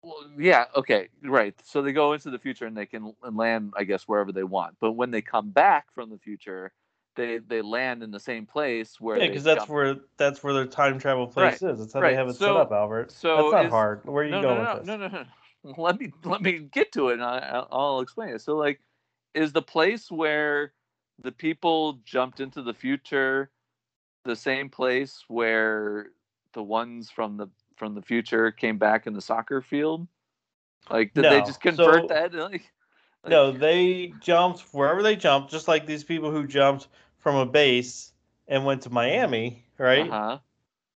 [0.04, 1.54] well, yeah, okay, right.
[1.64, 4.76] So they go into the future and they can land, I guess, wherever they want.
[4.80, 6.72] But when they come back from the future,
[7.16, 10.66] they they land in the same place where yeah, because that's where that's where their
[10.66, 11.72] time travel place right.
[11.72, 11.80] is.
[11.80, 12.10] That's how right.
[12.10, 13.10] they have it so, set up, Albert.
[13.10, 14.04] So that's not is, hard.
[14.04, 14.86] Where are you no, going no, no, with this?
[14.86, 15.24] No, no, no,
[15.76, 18.40] let me let me get to it and I, I'll explain it.
[18.40, 18.80] So like,
[19.34, 20.72] is the place where
[21.22, 23.50] the people jumped into the future
[24.24, 26.10] the same place where
[26.52, 30.06] the ones from the from the future came back in the soccer field?
[30.90, 31.30] Like, did no.
[31.30, 32.34] they just convert so, that?
[32.34, 32.72] Like,
[33.22, 37.44] like, no, they jumped wherever they jumped, just like these people who jumped from a
[37.44, 38.12] base
[38.48, 40.10] and went to Miami, right?
[40.10, 40.38] Uh-huh.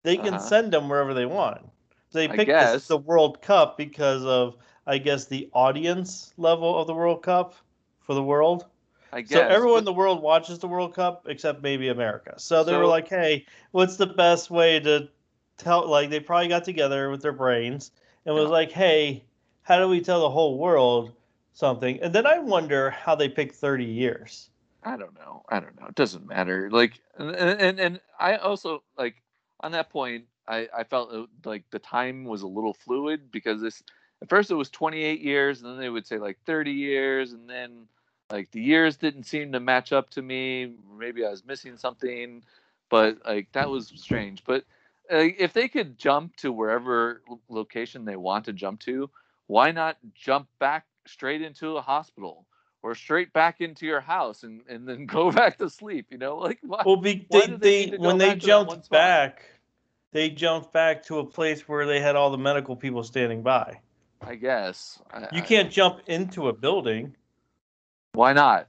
[0.03, 0.43] They can uh-huh.
[0.47, 1.61] send them wherever they want.
[2.11, 6.93] They picked this, the World Cup because of, I guess, the audience level of the
[6.93, 7.55] World Cup
[7.99, 8.65] for the world.
[9.13, 9.31] I guess.
[9.31, 9.79] So everyone but...
[9.79, 12.33] in the world watches the World Cup except maybe America.
[12.37, 12.79] So they so...
[12.79, 15.09] were like, "Hey, what's the best way to
[15.57, 17.91] tell?" Like they probably got together with their brains
[18.25, 18.49] and was yeah.
[18.49, 19.23] like, "Hey,
[19.63, 21.11] how do we tell the whole world
[21.53, 24.49] something?" And then I wonder how they picked thirty years.
[24.83, 25.43] I don't know.
[25.49, 25.87] I don't know.
[25.87, 26.69] It doesn't matter.
[26.71, 29.21] Like, and and, and I also like
[29.59, 30.25] on that point.
[30.47, 33.83] I, I felt uh, like the time was a little fluid because this
[34.21, 37.49] at first it was 28 years and then they would say like 30 years and
[37.49, 37.87] then
[38.31, 42.43] like the years didn't seem to match up to me maybe i was missing something
[42.91, 44.43] but like that was strange.
[44.45, 44.65] But
[45.11, 49.09] uh, if they could jump to wherever location they want to jump to
[49.47, 52.45] why not jump back straight into a hospital
[52.83, 56.37] or straight back into your house and, and then go back to sleep you know?
[56.37, 59.45] Like why, well be, they, they, they when they jumped back
[60.11, 63.79] they jumped back to a place where they had all the medical people standing by.
[64.21, 65.01] I guess.
[65.31, 67.15] you can't I, jump into a building.
[68.13, 68.67] Why not?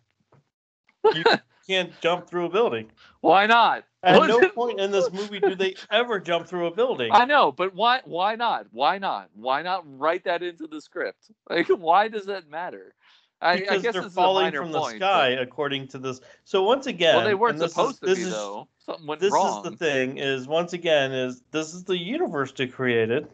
[1.15, 1.25] you
[1.67, 2.91] can't jump through a building.
[3.21, 3.85] Why not?
[4.05, 7.11] At no point in this movie do they ever jump through a building.
[7.13, 8.01] I know, but why?
[8.05, 8.67] Why not?
[8.73, 9.29] Why not?
[9.35, 11.31] Why not write that into the script?
[11.49, 12.95] Like, why does that matter?
[13.43, 15.43] I, because I guess they're falling from the point, sky, but...
[15.43, 16.21] according to this.
[16.45, 18.69] So once again, well, they weren't supposed is, to be is, though.
[18.79, 19.63] Something went this wrong.
[19.63, 23.27] This is the thing: is once again, is this is the universe they created.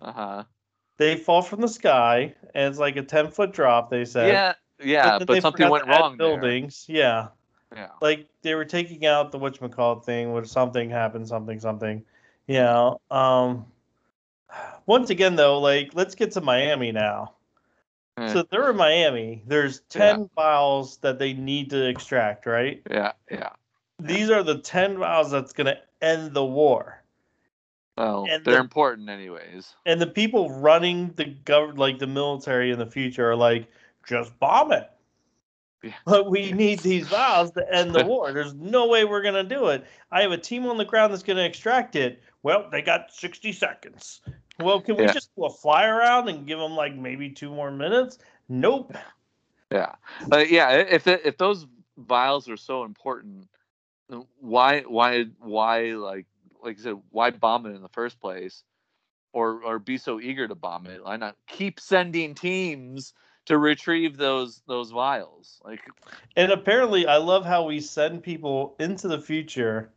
[0.00, 0.44] Uh huh.
[0.98, 3.90] They fall from the sky, and it's like a ten foot drop.
[3.90, 4.28] They said.
[4.28, 6.16] Yeah, yeah, but, but something went wrong.
[6.16, 6.96] Buildings, there.
[6.96, 7.28] yeah.
[7.74, 7.88] Yeah.
[8.00, 12.04] Like they were taking out the whatchamacallit thing, where something happened, something, something.
[12.46, 12.92] Yeah.
[13.10, 13.66] Um.
[14.86, 17.35] Once again, though, like let's get to Miami now.
[18.18, 18.32] Mm.
[18.32, 19.42] So they're in Miami.
[19.46, 20.26] There's 10 yeah.
[20.34, 22.80] vials that they need to extract, right?
[22.90, 23.50] Yeah, yeah.
[23.98, 27.02] These are the 10 vials that's going to end the war.
[27.96, 29.74] Well, and they're the, important anyways.
[29.86, 33.68] And the people running the government, like the military in the future, are like,
[34.06, 34.90] just bomb it.
[35.82, 35.92] Yeah.
[36.04, 38.32] But we need these vials to end the war.
[38.32, 39.86] There's no way we're going to do it.
[40.10, 42.22] I have a team on the ground that's going to extract it.
[42.42, 44.20] Well, they got 60 seconds.
[44.58, 45.12] Well, can we yeah.
[45.12, 48.18] just do a fly around and give them like maybe two more minutes?
[48.48, 48.96] Nope.
[49.70, 49.94] Yeah,
[50.32, 50.70] uh, yeah.
[50.72, 51.66] If it, if those
[51.98, 53.48] vials are so important,
[54.40, 56.26] why why why like
[56.62, 58.62] like I said, why bomb it in the first place,
[59.32, 61.04] or or be so eager to bomb it?
[61.04, 63.12] Why not keep sending teams
[63.46, 65.60] to retrieve those those vials?
[65.64, 65.80] Like,
[66.36, 69.90] and apparently, I love how we send people into the future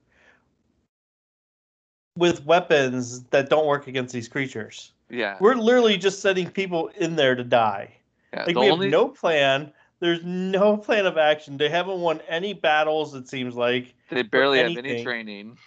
[2.19, 4.91] with weapons that don't work against these creatures.
[5.09, 5.37] Yeah.
[5.39, 7.95] We're literally just sending people in there to die.
[8.33, 8.87] Yeah, like we only...
[8.87, 9.71] have no plan.
[9.99, 11.57] There's no plan of action.
[11.57, 13.15] They haven't won any battles.
[13.15, 15.57] It seems like they barely have any training.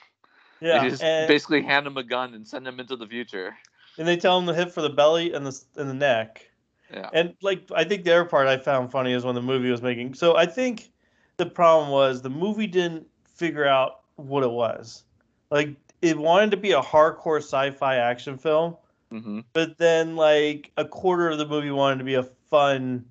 [0.61, 3.57] Yeah, they just and, basically hand them a gun and send them into the future.
[3.99, 6.49] And they tell them to hit for the belly and the and the neck.
[6.93, 7.11] Yeah.
[7.13, 9.83] And like I think the other part I found funny is when the movie was
[9.83, 10.15] making.
[10.15, 10.93] So I think
[11.37, 15.03] the problem was the movie didn't figure out what it was.
[15.51, 18.77] Like it wanted to be a hardcore sci-fi action film,
[19.13, 19.41] mm-hmm.
[19.53, 23.07] but then like a quarter of the movie wanted to be a fun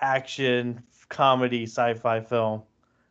[0.00, 2.62] action comedy sci-fi film.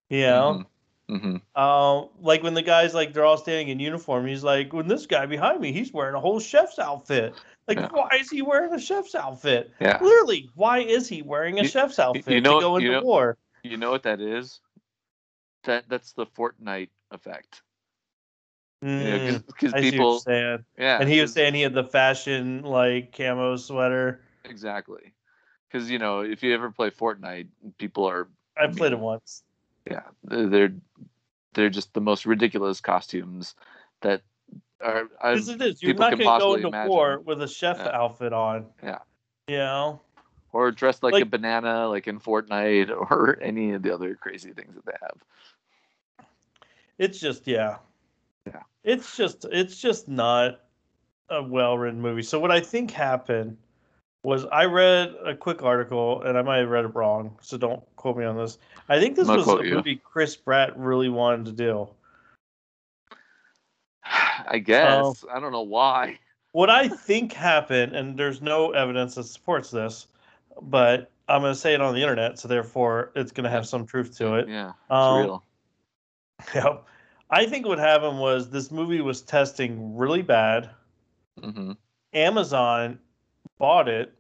[0.10, 0.66] You know,
[1.10, 4.26] hmm uh, like when the guys like they're all standing in uniform.
[4.26, 7.34] He's like, when this guy behind me, he's wearing a whole chef's outfit.
[7.68, 7.90] Like, Yeah.
[7.92, 9.72] why is he wearing a chef's outfit?
[9.80, 9.98] Yeah.
[9.98, 13.02] Clearly, why is he wearing a You- chef's outfit you know- to go you know-
[13.02, 13.38] war?
[13.64, 14.62] You know what that is?
[15.64, 17.64] That that's the Fortnite effect.
[18.86, 20.64] Mm, Because what you're people, saying.
[20.78, 24.22] yeah, And he was saying he had the fashion like camo sweater.
[24.44, 25.14] exactly.
[25.68, 27.48] Because you know, if you ever play Fortnite,
[27.80, 29.44] people are I played it once.
[29.90, 30.74] yeah, they're
[31.54, 33.56] they're, just the most ridiculous costumes
[34.02, 34.22] that
[34.82, 35.06] are.
[35.06, 35.82] Because it is.
[35.82, 36.90] You're people not can going to go into imagine.
[36.90, 37.90] war with a chef Yeah.
[37.92, 38.68] outfit on.
[38.84, 39.00] Yeah.
[39.48, 40.02] You know?
[40.54, 44.76] or dressed like, a banana, like in Fortnite, or any of the other crazy things
[44.76, 45.18] that they have.
[46.98, 47.78] It's just yeah.
[48.86, 50.62] It's just it's just not
[51.30, 52.22] a well written movie.
[52.22, 53.58] So what I think happened
[54.24, 57.84] was I read a quick article and I might have read it wrong, so don't
[57.96, 58.58] quote me on this.
[58.88, 59.76] I think this was a you.
[59.76, 61.88] movie Chris Pratt really wanted to do.
[64.06, 66.20] I guess I don't know why.
[66.52, 70.08] What I think happened, and there's no evidence that supports this,
[70.62, 73.68] but I'm going to say it on the internet, so therefore it's going to have
[73.68, 74.48] some truth to it.
[74.48, 75.44] Yeah, it's Um, real.
[76.54, 76.86] Yep.
[77.30, 80.70] I think what happened was this movie was testing really bad.
[81.42, 81.72] hmm
[82.14, 83.00] Amazon
[83.58, 84.14] bought it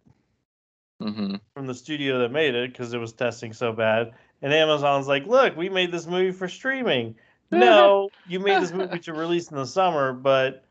[1.01, 4.13] hmm from the studio that made it because it was testing so bad.
[4.41, 7.15] And Amazon's like, look, we made this movie for streaming.
[7.51, 10.65] No, you made this movie to release in the summer, but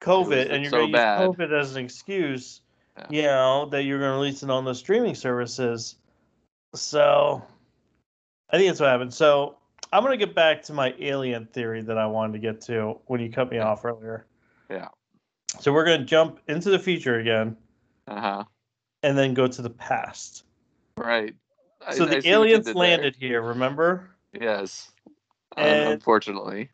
[0.00, 1.20] COVID, and you're so going to bad.
[1.20, 2.62] use COVID as an excuse,
[2.96, 3.06] Yeah.
[3.10, 5.96] you know, that you're going to release it on the streaming services.
[6.74, 7.42] So
[8.50, 9.12] I think that's what happened.
[9.12, 9.58] So
[9.92, 12.98] I'm going to get back to my alien theory that I wanted to get to
[13.06, 14.26] when you cut me off earlier.
[14.70, 14.88] Yeah.
[15.60, 17.56] So we're going to jump into the future again
[18.08, 18.44] Uh huh.
[19.02, 20.44] and then go to the past.
[20.96, 21.34] Right.
[21.92, 22.80] So I the you aliens did there.
[22.80, 24.10] landed here, remember?
[24.32, 24.90] Yes.
[25.56, 26.70] And- unfortunately,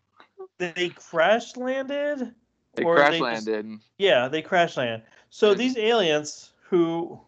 [0.58, 2.34] They crash landed?
[2.74, 3.80] they or crash they just- landed.
[3.98, 5.02] Yeah, they crash landed.
[5.30, 7.20] So these aliens who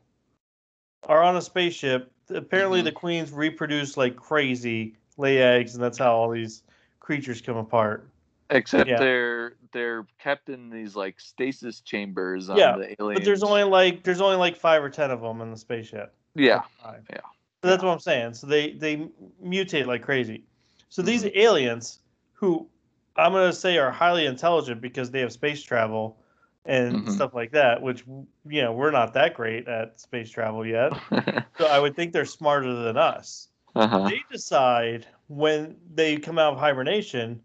[1.05, 2.85] are on a spaceship, apparently Mhm.
[2.85, 6.63] the queens reproduce like crazy, lay eggs, and that's how all these
[7.01, 8.09] creatures come apart.
[8.51, 8.99] Except Yeah.
[8.99, 13.21] they're they're kept in these like stasis chambers on Yeah, the aliens.
[13.21, 16.15] But there's only like there's only like five or ten of them in the spaceship.
[16.35, 16.63] yeah.
[16.83, 17.05] Five.
[17.11, 17.21] Yeah.
[17.63, 18.35] So that's what I'm saying.
[18.35, 19.09] So they they
[19.43, 20.45] mutate like crazy.
[20.89, 21.37] So these Mhm.
[21.37, 22.01] aliens,
[22.35, 22.69] who
[23.17, 26.19] I'm gonna say are highly intelligent because they have space travel
[26.67, 27.11] and Mhm.
[27.11, 30.93] stuff like that, which you know we're not that great at space travel yet.
[31.59, 33.49] So I would think they're smarter than us.
[33.75, 34.09] Uh-huh.
[34.09, 37.41] They decide when they come out of hibernation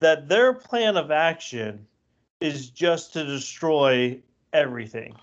[0.00, 1.86] that their plan of action
[2.40, 4.20] is just to destroy
[4.52, 5.14] everything.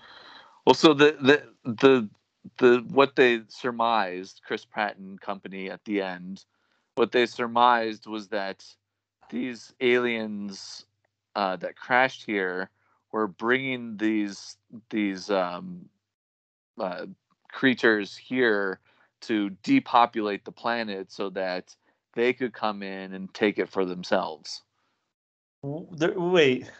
[0.64, 2.08] Well, so the the the
[2.58, 6.44] the what they surmised, Chris Pratt and company at the end,
[6.94, 8.64] what they surmised was that
[9.30, 10.86] these aliens
[11.34, 12.70] uh, that crashed here
[13.10, 14.58] were bringing these
[14.90, 15.88] these um,
[16.78, 17.06] uh,
[17.50, 18.78] creatures here
[19.26, 21.74] to depopulate the planet so that
[22.14, 24.62] they could come in and take it for themselves.
[25.62, 26.70] Wait,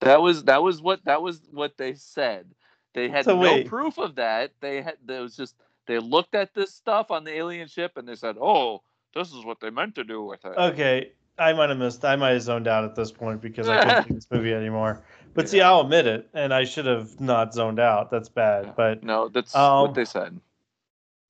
[0.00, 2.46] That was that was what that was what they said.
[2.94, 3.66] They had So no wait.
[3.66, 4.52] proof of that.
[4.60, 8.08] They had there was just they looked at this stuff on the alien ship and
[8.08, 8.82] they said, "Oh,
[9.14, 12.04] this is what they meant to do with it." Okay, I might have missed.
[12.04, 15.02] I might have zoned out at this point because I couldn't see this movie anymore.
[15.34, 18.10] But see, I'll admit it, and I should have not zoned out.
[18.10, 18.66] That's bad.
[18.66, 18.72] Yeah.
[18.76, 20.40] But no, that's Um, what they said.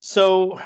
[0.01, 0.59] So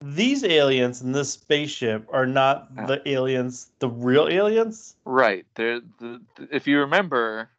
[0.00, 2.86] these aliens in this spaceship are not Yeah.
[2.86, 4.96] the aliens, the real aliens.
[5.04, 5.46] Right.
[5.54, 6.20] They're the,
[6.50, 7.50] if you remember,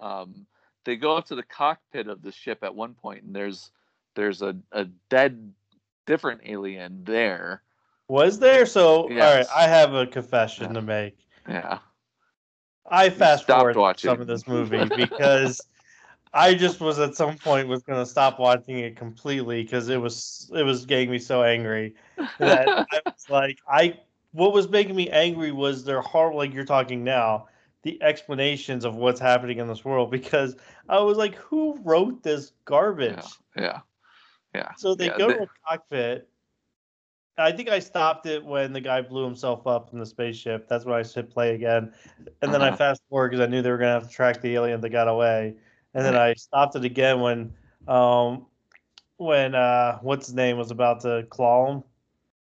[0.00, 0.46] um,
[0.84, 3.70] they go up to the cockpit of the ship at one point, and there's
[4.14, 5.52] there's a, a dead
[6.06, 7.62] different alien there.
[8.08, 8.66] Was there?
[8.66, 10.72] So all right, I have a confession Yeah.
[10.72, 11.16] to make.
[11.48, 11.78] Yeah.
[12.90, 15.60] I fast forward some of this movie because
[16.34, 20.50] I just was at some point was gonna stop watching it completely because it was
[20.54, 21.94] it was getting me so angry
[22.38, 24.00] that I was like I
[24.32, 27.48] what was making me angry was their horrible like you're talking now
[27.82, 30.56] the explanations of what's happening in this world because
[30.88, 33.24] I was like who wrote this garbage
[33.56, 33.80] Yeah.
[34.54, 34.72] Yeah.
[34.76, 36.28] so they Yeah, go they- to a cockpit
[37.38, 40.68] I think I stopped it when the guy blew himself up in the spaceship.
[40.68, 41.94] That's when I hit play again.
[42.42, 42.76] And then I Uh-huh.
[42.76, 44.90] fast forward because I knew they were going to have to track the alien that
[44.90, 45.54] got away.
[45.94, 47.52] And then I stopped it again when,
[47.86, 48.46] um,
[49.18, 51.84] when uh, what's his name was about to claw him.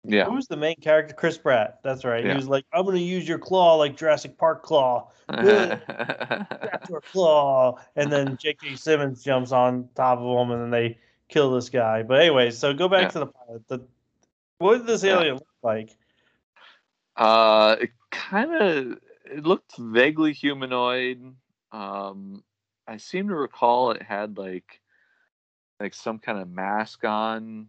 [0.03, 0.25] Yeah.
[0.25, 1.13] Who was the main character?
[1.13, 1.79] Chris Pratt.
[1.83, 2.23] That's right.
[2.23, 2.31] Yeah.
[2.31, 7.77] He was like, "I'm going to use your claw like Jurassic Park claw, Raptor claw."
[7.95, 8.75] And then J.K.
[8.75, 10.97] Simmons jumps on top of him, and then they
[11.29, 12.01] kill this guy.
[12.03, 13.09] But anyway, so go back Yeah.
[13.09, 13.67] to the pilot.
[13.67, 13.79] The
[14.57, 15.19] What did this Yeah.
[15.19, 15.95] alien look like?
[17.15, 21.35] Uh, it kind of it looked vaguely humanoid.
[21.71, 22.43] Um,
[22.87, 24.81] I seem to recall it had like
[25.79, 27.67] like some kind of mask on,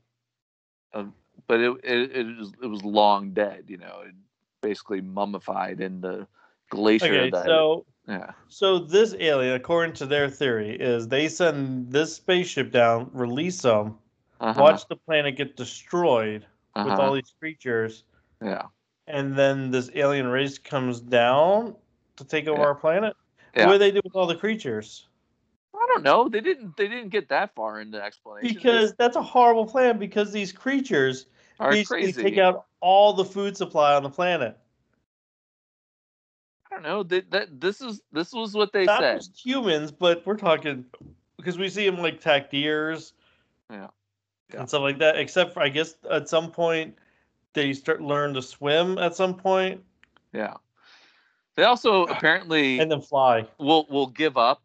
[0.93, 1.05] uh,
[1.47, 3.65] but it it it was it was long dead.
[3.69, 4.15] You know, it
[4.61, 6.27] basically mummified in the
[6.71, 7.07] glacier.
[7.07, 12.15] Okay, that, so yeah, so this alien, according to their theory, is they send this
[12.15, 13.99] spaceship down, release them,
[14.41, 16.47] uh-huh, watch the planet get destroyed
[16.77, 18.05] with uh-huh, all these creatures,
[18.43, 18.63] yeah,
[19.07, 21.77] and then this alien race comes down
[22.17, 22.67] to take over Yeah.
[22.67, 23.17] our planet.
[23.55, 23.67] Yeah.
[23.67, 25.07] What do they do with all the creatures?
[25.75, 26.29] I don't know.
[26.29, 28.55] They didn't they didn't get that far into explanation.
[28.55, 29.99] Because that's a horrible plan.
[29.99, 31.27] Because these creatures
[31.59, 32.23] are basically crazy.
[32.23, 34.57] take out all the food supply on the planet.
[36.71, 37.03] I don't know.
[37.03, 39.17] They, that this is this was what they Not said.
[39.19, 40.85] just humans, but we're talking
[41.37, 43.13] because we see them like attack deers
[43.71, 43.89] Yeah.
[44.53, 44.61] Yeah.
[44.61, 45.17] and stuff like that.
[45.19, 46.97] Except for I guess at some point
[47.53, 49.83] they start learn to swim at some point
[50.33, 50.55] Yeah.
[51.57, 53.47] They also apparently and then fly.
[53.59, 54.63] will will give up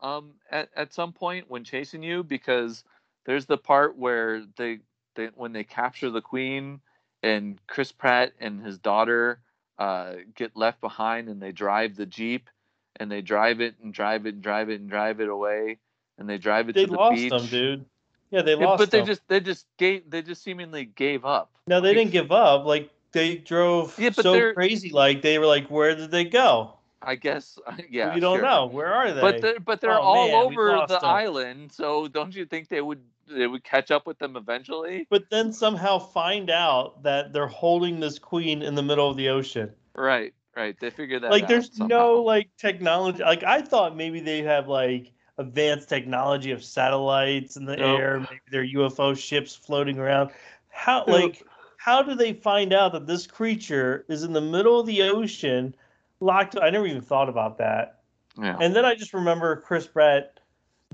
[0.00, 2.84] um at, at some point when chasing you because
[3.24, 4.80] there's the part where they
[5.14, 6.80] they when they capture the queen
[7.22, 9.40] and Chris Pratt and his daughter
[9.78, 12.48] uh get left behind and they drive the jeep
[12.96, 15.78] and they drive it and drive it and drive it and drive it away
[16.18, 17.30] and they drive it They to the lost beach.
[17.30, 17.84] them, dude.
[18.30, 19.06] Yeah, they lost but they them.
[19.06, 21.50] just they just gave they just seemingly gave up.
[21.66, 22.64] No, they didn't give up.
[22.64, 24.90] Like they drove Yeah, but so they're- crazy.
[24.90, 26.74] Like they were like, where did they go?
[27.04, 27.58] I guess
[27.90, 28.14] yeah.
[28.14, 28.46] we don't sure.
[28.46, 28.66] know.
[28.66, 29.20] Where are they?
[29.20, 31.00] But they're but they're Oh, all man, over the them.
[31.04, 35.06] island, so don't you think they would they would catch up with them eventually?
[35.10, 39.28] but then somehow find out that they're holding this queen in the middle of the
[39.28, 39.72] ocean.
[39.96, 40.78] Right, right.
[40.78, 41.96] They figure that like there's somehow.
[41.96, 43.22] no like technology.
[43.22, 47.98] Like I thought maybe they have like advanced technology of satellites in the Nope.
[47.98, 50.30] air, maybe their UFO ships floating around.
[50.68, 51.42] How like
[51.82, 55.74] how do they find out that this creature is in the middle of the ocean
[56.20, 58.02] locked I never even thought about that.
[58.40, 58.56] yeah.
[58.60, 60.38] And then I just remember Chris Pratt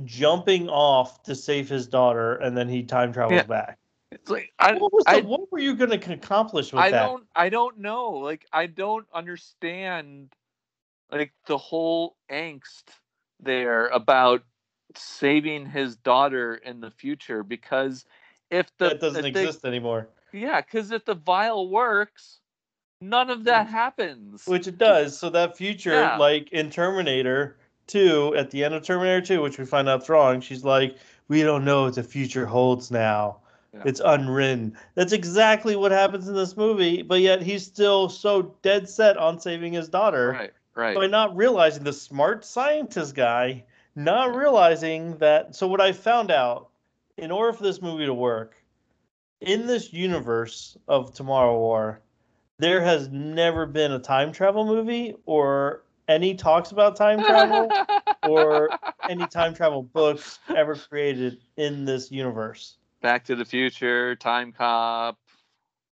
[0.07, 3.47] jumping off to save his daughter and then he time travels Yeah.
[3.47, 3.79] back.
[4.11, 6.91] It's like I What was the, I, what were you going to accomplish with I
[6.91, 7.03] that?
[7.03, 8.13] don't I don't know.
[8.13, 10.33] Like I don't understand
[11.13, 12.85] like the whole angst
[13.41, 14.43] there about
[14.97, 18.07] saving his daughter in the future because
[18.51, 20.09] if the that doesn't exist anymore.
[20.33, 22.41] Yeah, because if the vial works,
[23.01, 23.71] none of that mm.
[23.71, 24.47] happens.
[24.47, 25.19] Which it does.
[25.19, 26.17] So that future, Yeah.
[26.17, 30.41] like in Terminator 2, at the end of Terminator 2, which we find out's wrong,
[30.41, 30.97] she's like,
[31.29, 33.39] We don't know what the future holds now.
[33.75, 33.83] Yeah.
[33.85, 34.77] It's unwritten.
[34.95, 39.39] That's exactly what happens in this movie, but yet he's still so dead set on
[39.39, 40.97] saving his daughter right, right.
[40.97, 43.65] by not realizing the smart scientist guy,
[43.95, 45.55] not realizing that.
[45.55, 46.71] So, what I found out
[47.19, 48.58] in order for this movie to work,
[49.41, 52.01] in this universe of Tomorrow War,
[52.59, 57.71] there has never been a time travel movie or any talks about time travel
[58.29, 58.71] or
[59.09, 62.79] any time travel books ever created in this universe.
[63.01, 65.19] Back to the Future, Time Cop,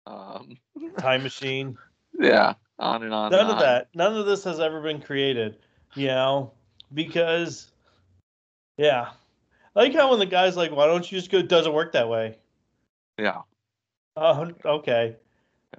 [0.05, 0.57] um,
[0.99, 1.77] Time machine.
[2.19, 3.31] yeah, on and on.
[3.31, 3.87] None and of that.
[3.95, 5.57] None of this has ever been created,
[5.95, 6.51] you know,
[6.93, 7.71] because,
[8.77, 9.09] yeah.
[9.75, 11.93] I like how when the guy's like, why don't you just go, it doesn't work
[11.93, 12.37] that way.
[13.21, 13.41] Yeah,
[14.17, 15.15] Oh, okay.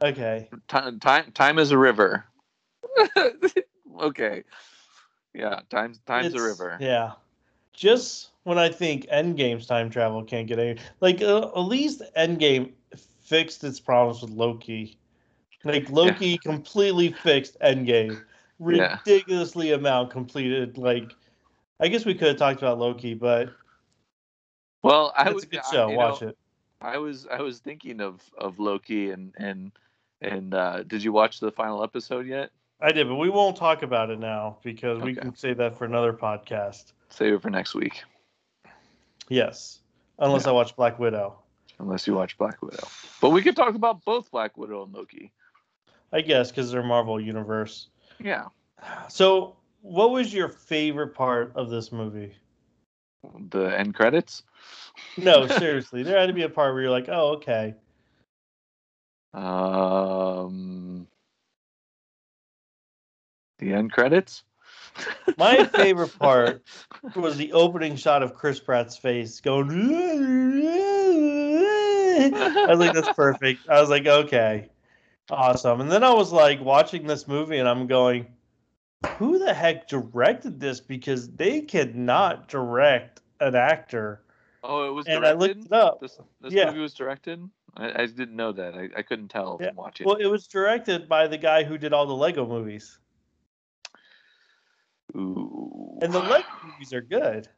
[0.01, 0.49] Okay.
[0.69, 2.25] time, time, time is a river.
[4.01, 4.45] okay,
[5.35, 6.77] yeah, time, time's time's a river.
[6.81, 7.13] Yeah.
[7.73, 12.73] Just when I think Endgame's time travel can't get any, like, uh, at least Endgame
[13.23, 14.99] fixed its problems with Loki.
[15.65, 18.19] Like, Loki completely fixed Endgame.
[18.61, 18.99] Yeah.
[19.07, 20.79] Ridiculously amount completed.
[20.79, 21.17] Like,
[21.81, 23.51] I guess we could have talked about Loki, but
[24.83, 25.91] Well, I it's was a good show.
[25.91, 26.39] Watch know, it.
[26.83, 29.73] I was I was thinking of of Loki and and
[30.21, 32.51] and uh, did you watch the final episode yet?
[32.81, 35.85] I did, but we won't talk about it now because we can save that for
[35.85, 36.93] another podcast.
[37.11, 38.03] Save it for next week,
[39.29, 39.81] Yes.
[40.19, 40.51] Unless Yeah.
[40.51, 41.39] I watch Black Widow.
[41.79, 42.87] unless you watch Black Widow.
[43.21, 45.33] But we could talk about both Black Widow and Loki.
[46.13, 47.89] I guess because they're Marvel Universe.
[48.21, 48.47] Yeah,
[49.09, 52.35] So, what was your favorite part of this movie?
[53.51, 54.43] The end credits.
[55.17, 56.03] No, seriously.
[56.03, 57.75] There had to be a part where you're like, oh, okay.
[59.35, 61.07] Um,
[63.59, 64.45] the end credits.
[65.39, 66.63] My favorite part
[67.17, 69.71] was the opening shot of Chris Pratt's face going.
[72.35, 73.69] I was like, that's perfect.
[73.69, 74.69] I was like, okay,
[75.31, 75.81] awesome.
[75.81, 78.27] And then I was like watching this movie, and I'm going,
[79.19, 80.81] who the heck directed this?
[80.81, 84.23] Because they cannot direct an actor.
[84.65, 85.29] Oh, it was And directed.
[85.29, 86.01] I looked it up.
[86.01, 86.67] This this Yeah.
[86.67, 87.49] movie was directed.
[87.77, 88.75] I, I didn't know that.
[88.75, 90.07] I, I couldn't tell Yeah, from watching.
[90.07, 92.99] Well, it was directed by the guy who did all the Lego movies,
[95.17, 95.99] Ooh.
[96.03, 97.49] and the Lego movies are good.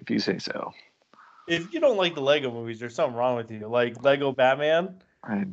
[0.00, 0.72] if you say so.
[1.48, 3.66] If you don't like the Lego movies, there's something wrong with you.
[3.66, 5.44] Like Lego Batman, I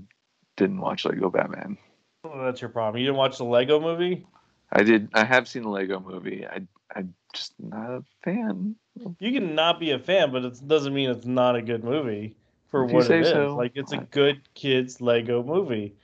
[0.58, 1.78] didn't watch Lego Batman.
[2.24, 3.00] well, that's your problem.
[3.00, 4.26] You didn't watch the Lego movie.
[4.72, 5.09] I did.
[5.13, 6.45] I have seen the Lego movie.
[6.45, 6.61] I
[6.95, 8.76] I'm just not a fan.
[9.20, 12.36] You can not be a fan, but it doesn't mean it's not a good movie
[12.70, 13.32] for If you what say it is.
[13.32, 13.55] so.
[13.55, 15.95] Like it's a good kids Lego movie.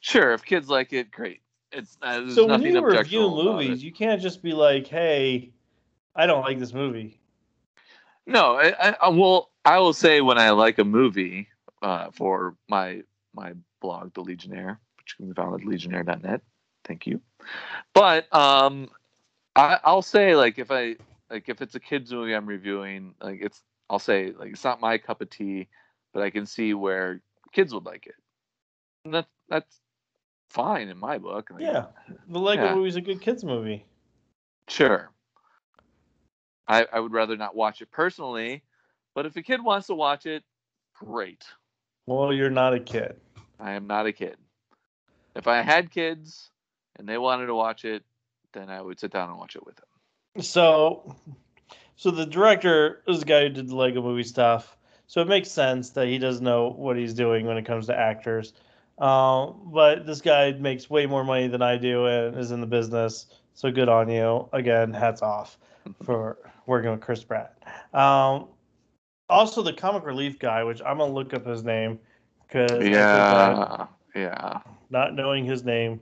[0.00, 1.40] Sure, if kids like it, great.
[1.72, 5.50] It's uh, so when you review movies, you can't just be like, "Hey,
[6.14, 7.18] I don't like this movie."
[8.26, 9.50] No, I, I, I will.
[9.64, 11.48] I will say when I like a movie
[11.82, 13.02] uh, for my
[13.34, 16.42] my blog, The Legionnaire, which can be found at legionnaire.net.
[16.84, 17.20] Thank you.
[17.92, 18.88] But um,
[19.56, 20.96] I, I'll say like if I
[21.30, 24.80] like if it's a kids movie I'm reviewing, like it's I'll say like it's not
[24.80, 25.68] my cup of tea,
[26.12, 27.20] but I can see where
[27.52, 28.14] kids would like it.
[29.04, 29.80] And that's that's
[30.50, 31.50] fine in my book.
[31.50, 31.86] Like, Yeah,
[32.28, 32.74] the Lego Yeah.
[32.74, 33.84] movie's a good kids movie.
[34.68, 35.10] Sure.
[36.66, 38.62] I, I would rather not watch it personally,
[39.14, 40.42] but if a kid wants to watch it,
[40.94, 41.44] great.
[42.06, 43.20] Well, you're not a kid.
[43.60, 44.36] I am not a kid.
[45.36, 46.50] If I had kids
[46.96, 48.02] and they wanted to watch it,
[48.52, 50.42] then I would sit down and watch it with them.
[50.42, 51.14] So,
[51.96, 54.76] so the director is the guy who did the Lego movie stuff.
[55.06, 57.96] So it makes sense that he doesn't know what he's doing when it comes to
[57.96, 58.52] actors.
[58.98, 62.66] Um, but this guy makes way more money than I do and is in the
[62.66, 63.26] business.
[63.54, 64.48] So good on you.
[64.52, 65.58] Again, hats off
[66.04, 67.56] for working with Chris Pratt.
[67.92, 68.48] Um,
[69.28, 71.98] also, the comic relief guy, which I'm gonna look up his name
[72.46, 74.60] because Yeah, yeah.
[74.90, 76.00] not knowing his name.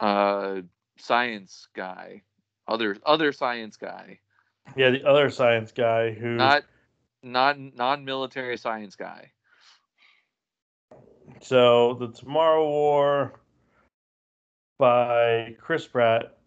[0.00, 0.62] Uh,
[0.98, 2.22] science guy,
[2.66, 4.18] other other science guy,
[4.76, 6.64] Yeah, the other science guy who not
[7.22, 9.30] not non-military science guy.
[11.40, 13.40] So the Tomorrow War
[14.78, 16.38] by Chris Pratt.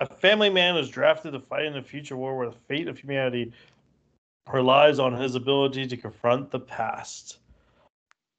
[0.00, 2.98] A family man is drafted to fight in a future war where the fate of
[2.98, 3.52] humanity
[4.52, 7.38] relies on his ability to confront the past.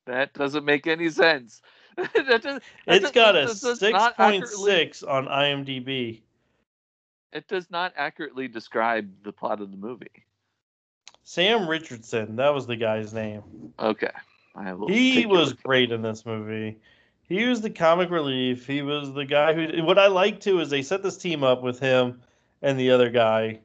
[0.06, 1.62] That doesn't make any sense.
[1.98, 6.22] that does, that It's got a does- six point six on IMDb.
[7.32, 10.08] It does not accurately describe the plot of the movie.
[11.24, 13.44] Sam Richardson, that was the guy's name.
[13.80, 14.10] Okay.
[14.88, 16.78] He was great in this movie.
[17.28, 18.66] He was the comic relief.
[18.66, 19.84] He was the guy who.
[19.84, 22.20] What I like too is they set this team up with him
[22.64, 23.60] and the other guy.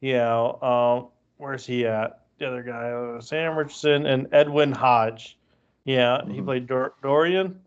[0.00, 2.22] You know, um, where's he at?
[2.38, 5.36] The other guy, uh, Sam Richardson and Edwin Hodge.
[5.84, 6.44] Yeah, he Mhm.
[6.46, 7.60] played Dor- Dorian,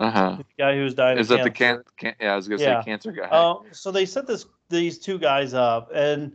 [0.00, 0.36] Uh-huh.
[0.38, 1.18] the guy who's dying.
[1.18, 2.14] Is that the can, can?
[2.20, 2.80] Yeah, I was gonna Yeah.
[2.80, 3.28] say cancer guy.
[3.28, 6.34] Um, so they set this these two guys up, and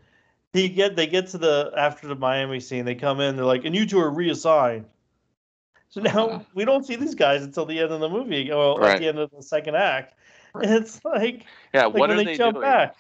[0.54, 2.86] he get they get to the after the Miami scene.
[2.86, 4.86] They come in, they're like, "And you two are reassigned."
[5.90, 6.40] So now Uh-huh.
[6.54, 9.18] we don't see these guys until the end of the movie, or at the end
[9.20, 10.14] of the second act.
[10.54, 12.66] And it's like, yeah, like what are they, they jump doing?
[12.66, 12.96] back.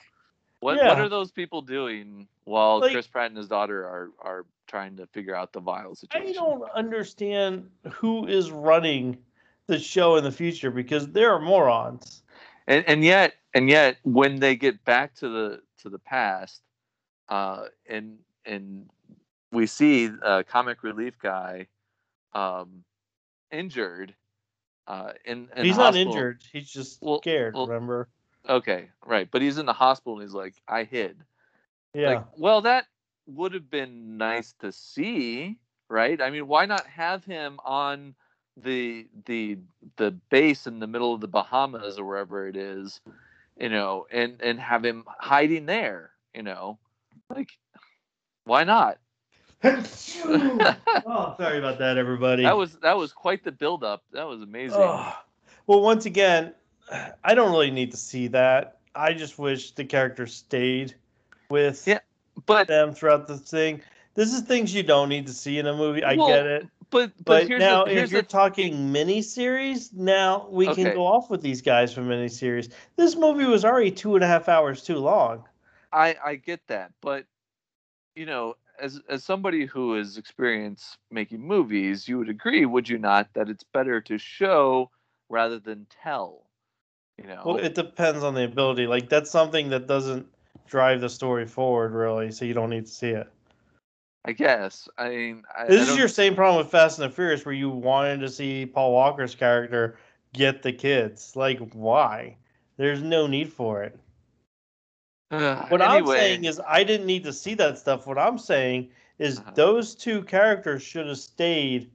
[0.61, 0.89] What Yeah.
[0.89, 4.97] What are those people doing while Like- Chris Pratt and his daughter are are trying
[4.97, 9.18] to figure out the vial I don't understand who is running
[9.68, 12.24] the show in the future because there are morons.
[12.68, 16.61] and and yet and yet when they get back to the to the past
[17.30, 18.89] uh and and
[19.51, 21.68] we see a comic relief guy
[22.34, 22.84] um
[23.51, 24.13] injured
[24.88, 26.43] uh in, in He's not injured.
[26.51, 27.53] He's just Well- scared.
[27.55, 28.09] well- remember?
[28.47, 31.18] okay right but he's in the hospital and he's like i hid
[31.95, 32.09] Yeah.
[32.09, 32.86] like well that
[33.26, 35.57] would have been nice to see
[35.89, 38.13] right i mean why not have him on
[38.58, 39.58] the the
[39.97, 43.01] the base in the middle of the bahamas or wherever it is
[43.60, 46.78] you know and and have him hiding there you know
[47.30, 47.49] like
[48.45, 48.97] why not
[49.64, 52.43] oh, sorry about that, everybody.
[52.43, 55.14] that was that was quite the build up that was amazing Ugh.
[55.68, 56.53] Well, once again,
[57.24, 58.78] I don't really need to see that.
[58.93, 60.93] I just wish the character stayed
[61.49, 61.99] with Yeah,
[62.45, 63.82] but them throughout the thing.
[64.14, 66.03] This is things you don't need to see in a movie.
[66.03, 66.68] I Well, get it.
[66.96, 70.93] But but, But here's now, the, here's if you're the, talking miniseries, now we can
[70.93, 72.72] go off with these guys for miniseries.
[72.96, 75.43] This movie was already two and a half hours too long.
[75.91, 77.26] I I get that, but
[78.16, 82.98] you know, as as somebody who has experienced making movies, you would agree, would you
[82.98, 84.89] not, that it's better to show
[85.30, 86.48] rather than tell?
[87.18, 88.88] You know, Well, it depends on the ability.
[88.88, 90.28] Like that's something that doesn't
[90.68, 92.32] drive the story forward, really.
[92.32, 93.28] So you don't need to see it.
[94.28, 94.89] I guess.
[94.97, 97.53] I mean, I, This I is your same problem with Fast and the Furious, where
[97.53, 99.97] you wanted to see Paul Walker's character
[100.34, 101.36] get the kids.
[101.36, 102.36] Like, why?
[102.78, 103.97] There's no need for it.
[105.32, 108.07] Ugh, What I'm saying is, I didn't need to see that stuff.
[108.07, 109.51] What I'm saying is, Uh-huh.
[109.55, 111.91] those two characters should have stayed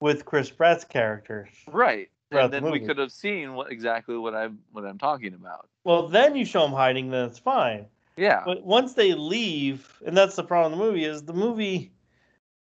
[0.00, 1.48] with Chris Pratt's character.
[1.66, 2.08] Right.
[2.30, 5.68] And the then we could have seen what exactly what I'm what I'm talking about.
[5.84, 7.84] Well, then you show him hiding, then it's fine.
[8.16, 8.42] Yeah.
[8.44, 10.72] But once they leave, and that's the problem.
[10.72, 11.92] with The movie is the movie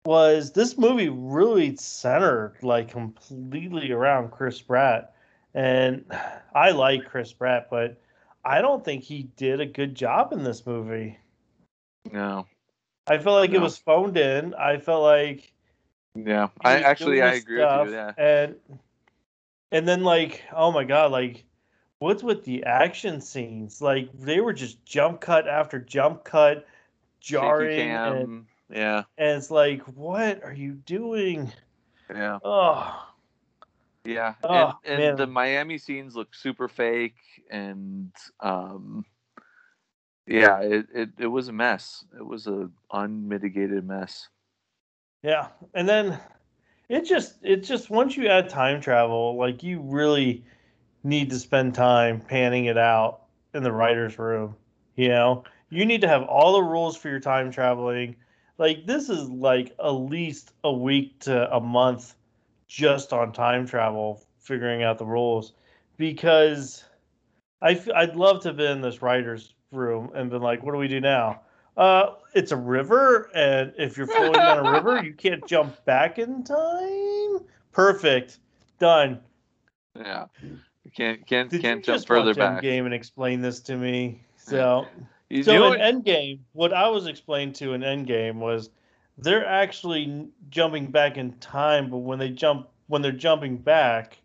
[0.05, 5.15] was this movie really centered like completely around Chris Pratt,
[5.55, 6.05] and
[6.55, 8.01] I like Chris Pratt, but
[8.45, 11.19] I don't think he did a good job in this movie.
[12.13, 12.47] No.
[13.07, 14.55] I felt like it was phoned in.
[14.55, 15.53] I felt like
[16.15, 16.49] Yeah.
[16.63, 17.95] I actually I agree with stuff, you.
[17.95, 18.13] Yeah.
[18.17, 18.57] And
[19.71, 21.45] and then like, oh my god, like
[21.99, 23.81] what's with the action scenes?
[23.83, 26.67] Like they were just jump cut after jump cut,
[27.21, 28.47] jarring, and.
[28.71, 29.05] Yeah.
[29.17, 31.51] and it's like, what are you doing?
[32.11, 32.39] Yeah.
[32.45, 33.09] Oh,
[34.05, 34.35] Yeah.
[34.45, 35.27] Oh, and and the.
[35.27, 37.17] Miami scenes look super fake
[37.51, 39.05] and um
[40.27, 42.05] yeah, it, it, it was a mess.
[42.15, 44.29] It was a unmitigated mess.
[45.23, 45.49] yeah.
[45.73, 46.19] And then
[46.91, 50.45] it just it just once you add time travel, like you really
[51.05, 53.23] need to spend time panning it out
[53.55, 54.57] in the writer's room.
[54.97, 58.17] You know, you need to have all the rules for your time traveling.
[58.59, 62.15] Like this is like at least a week to a month
[62.67, 65.53] just on time travel, figuring out the rules.
[65.97, 66.85] Because
[67.63, 70.73] I f- I'd love to have been in this writer's room and been like, what
[70.73, 71.41] do we do now?
[71.77, 76.19] Uh, it's a river, and if you're floating down a river, you can't jump back
[76.19, 77.39] in time.
[77.71, 78.41] Perfect,
[78.81, 79.21] done.
[79.95, 80.27] Yeah.
[80.95, 82.63] Can't can't Did can't jump just further back.
[82.63, 84.23] Endgame and explain this to me?
[84.37, 84.87] So,
[85.31, 85.81] You so do in?
[85.81, 88.71] Endgame, what I was explained to in Endgame was
[89.19, 94.19] they're actually jumping back in time, but when they jump, when they're jumping back,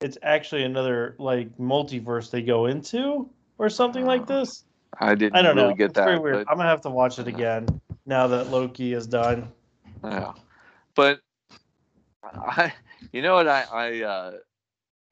[0.00, 4.64] it's actually another like multiverse they go into or something like this.
[5.00, 5.74] I didn't I don't really know.
[5.74, 6.22] get it's very that.
[6.22, 6.44] weird.
[6.44, 7.66] But I'm gonna have to watch it again
[8.06, 9.48] now that Loki is done.
[10.04, 10.32] Yeah,
[10.94, 11.20] but
[12.22, 12.72] I,
[13.12, 14.32] you know what I I uh,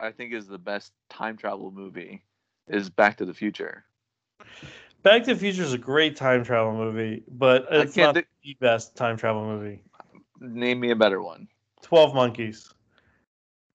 [0.03, 2.25] I think is the best time travel movie
[2.67, 3.85] is Back to the Future.
[5.05, 8.97] Back to the Future is a great time travel movie, but it's not the best
[8.97, 9.81] time travel movie.
[10.41, 11.47] Name me a better one.
[11.83, 12.69] Twelve Monkeys.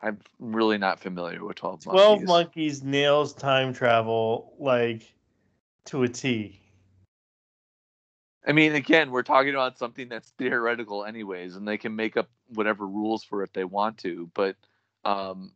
[0.01, 2.01] I'm really not familiar with Twelve Monkeys.
[2.01, 5.13] Twelve Monkeys nails time travel like
[5.85, 6.59] to a T.
[8.45, 12.29] I mean, again, we're talking about something that's theoretical, anyways, and they can make up
[12.53, 14.29] whatever rules for it they want to.
[14.33, 14.55] But
[15.03, 15.51] um,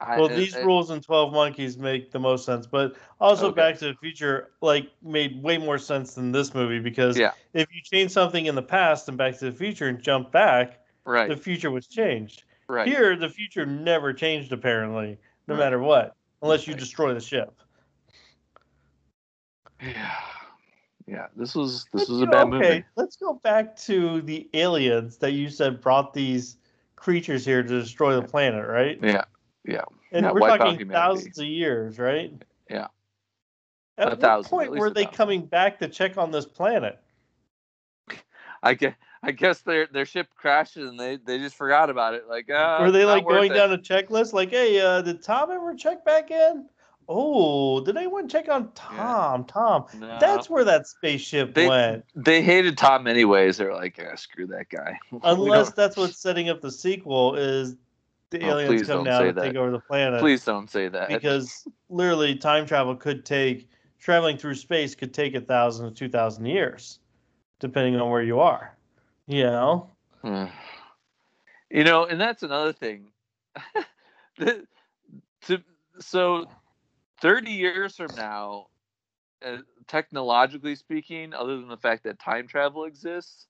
[0.00, 3.48] I, Well, uh, these I- rules in Twelve Monkeys make the most sense, but also
[3.48, 3.56] Okay.
[3.56, 7.32] Back to the Future like made way more sense than this movie because Yeah.
[7.52, 10.80] if you change something in the past and Back to the Future and jump back,
[11.04, 12.44] right, the future was changed.
[12.68, 15.18] right, Here, the future never changed apparently,
[15.48, 15.60] no Right.
[15.64, 17.52] matter what, unless you destroy the ship.
[19.80, 20.14] yeah,
[21.06, 21.26] yeah.
[21.36, 22.84] This was this was a bad okay, movie.
[22.96, 26.58] let's go back to the aliens that you said brought these
[26.96, 28.98] creatures here to destroy the planet, right?
[29.02, 29.24] Yeah,
[29.68, 29.82] yeah.
[30.12, 32.32] And Yeah, we're talking thousands of years, right?
[32.70, 32.88] Yeah.
[33.98, 35.16] At A what thousand, point were they thousand.
[35.16, 36.98] coming back to check on this planet?
[38.62, 42.28] I guess I guess their their ship crashes and they they just forgot about it.
[42.28, 43.54] Like, uh, were they like going it.
[43.54, 44.32] down a checklist?
[44.32, 46.68] Like, hey, uh, did Tom ever check back in?
[47.10, 49.44] Oh, did anyone check on Tom?
[49.46, 49.86] Tom.
[49.98, 50.18] No.
[50.20, 52.04] That's where that spaceship They- went.
[52.14, 53.56] They hated Tom anyways.
[53.56, 54.98] They're like, yeah, screw that guy.
[55.22, 57.76] Unless that's what's setting up the sequel is
[58.30, 59.58] the Oh, aliens come down and take that.
[59.58, 60.20] over the planet.
[60.20, 61.08] please don't say that.
[61.22, 63.68] because literally time travel could take
[63.98, 67.00] traveling through space could take a thousand to two thousand years,
[67.60, 68.76] depending on where you are.
[69.26, 69.90] You know,
[71.70, 73.10] you know, and that's another thing.
[74.38, 74.66] The-
[75.46, 75.62] to
[75.98, 76.46] so,
[77.20, 78.66] thirty years from now,
[79.44, 79.58] uh,
[79.88, 83.48] technologically speaking, other than the fact that time travel exists,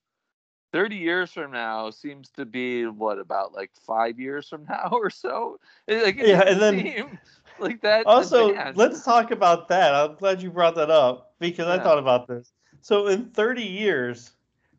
[0.72, 5.10] thirty years from now seems to be what about like five years from now or
[5.10, 5.58] so.
[5.86, 7.18] Like, Yeah, and then-
[7.58, 8.06] like that.
[8.06, 8.78] also advanced.
[8.78, 9.94] let's talk about that.
[9.94, 12.52] I'm glad you brought that up because I thought about this.
[12.82, 14.30] So in 30 years,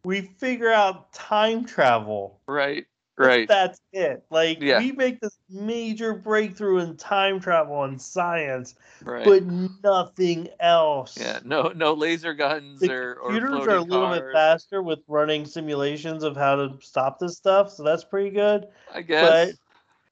[0.05, 2.39] we figure out time travel.
[2.47, 2.85] right,
[3.19, 3.47] right.
[3.47, 4.23] That's it.
[4.29, 4.79] Like Yeah.
[4.79, 9.25] we make this major breakthrough in time travel and science, Right.
[9.25, 9.43] but
[9.83, 11.17] nothing else.
[11.19, 14.81] yeah, no, no laser guns the or, or computers floating are a little bit faster
[14.81, 18.67] with running simulations of how to stop this stuff, so that's pretty good.
[18.93, 19.21] I guess.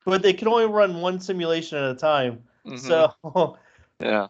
[0.06, 2.44] But but they can only run one simulation at a time.
[2.66, 2.80] Mhm.
[2.80, 3.58] So
[4.00, 4.28] yeah,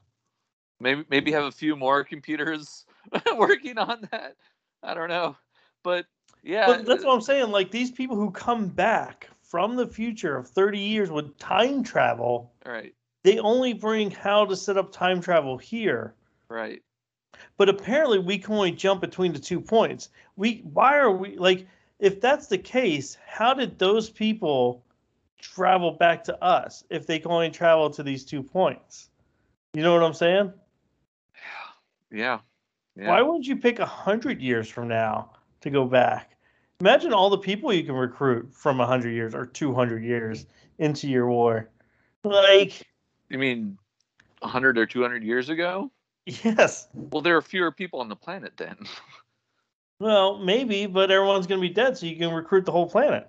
[0.79, 2.85] maybe maybe have a few more computers
[3.35, 4.35] working on that.
[4.83, 5.35] I don't know,
[5.83, 6.05] but
[6.47, 7.51] yeah, but that's what I'm saying.
[7.51, 12.53] Like these people who come back from the future of 30 years with time travel,
[12.65, 12.93] right,
[13.23, 16.15] they only bring how to set up time travel here.
[16.49, 16.81] right.
[17.57, 20.09] But apparently we can only jump between the two points.
[20.37, 21.67] We why are we like
[21.99, 24.83] if that's the case, how did those people
[25.39, 29.09] travel back to us if they can only travel to these two points?
[29.73, 30.53] You know what I'm saying?
[32.11, 32.39] Yeah.
[32.95, 33.07] yeah.
[33.09, 35.31] Why wouldn't you pick a hundred years from now
[35.61, 36.36] to go back?
[36.79, 40.45] Imagine all the people you can recruit from hundred years or two hundred years
[40.77, 41.69] into your war.
[42.23, 42.83] Like,
[43.29, 43.77] You mean
[44.39, 45.91] 100 or 200 years ago?
[46.25, 46.87] yes.
[46.93, 48.77] Well, there are fewer people on the planet then.
[49.99, 53.27] Well, maybe, but everyone's gonna be dead, so you can recruit the whole planet.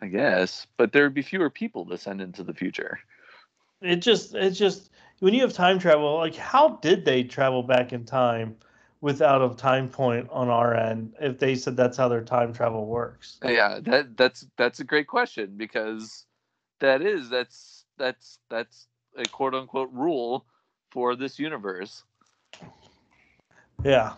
[0.00, 2.98] I guess, but there would be fewer people to send into the future.
[3.80, 4.90] It just, it's just
[5.20, 8.56] when you have time travel, like how did they travel back in time
[9.00, 11.14] without a time point on our end?
[11.20, 15.06] If they said that's how their time travel works, Yeah, that that's that's a great
[15.06, 16.26] question because
[16.80, 18.86] that is that's that's that's
[19.16, 20.44] a quote unquote rule
[20.90, 22.04] for this universe.
[23.84, 24.14] yeah.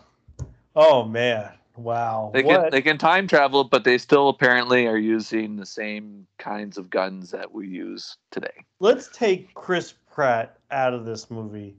[0.75, 2.31] Oh man, wow.
[2.33, 2.61] They what?
[2.61, 6.89] can they can time travel, but they still apparently are using the same kinds of
[6.89, 8.65] guns that we use today.
[8.79, 11.75] let's take Chris Pratt out of this movie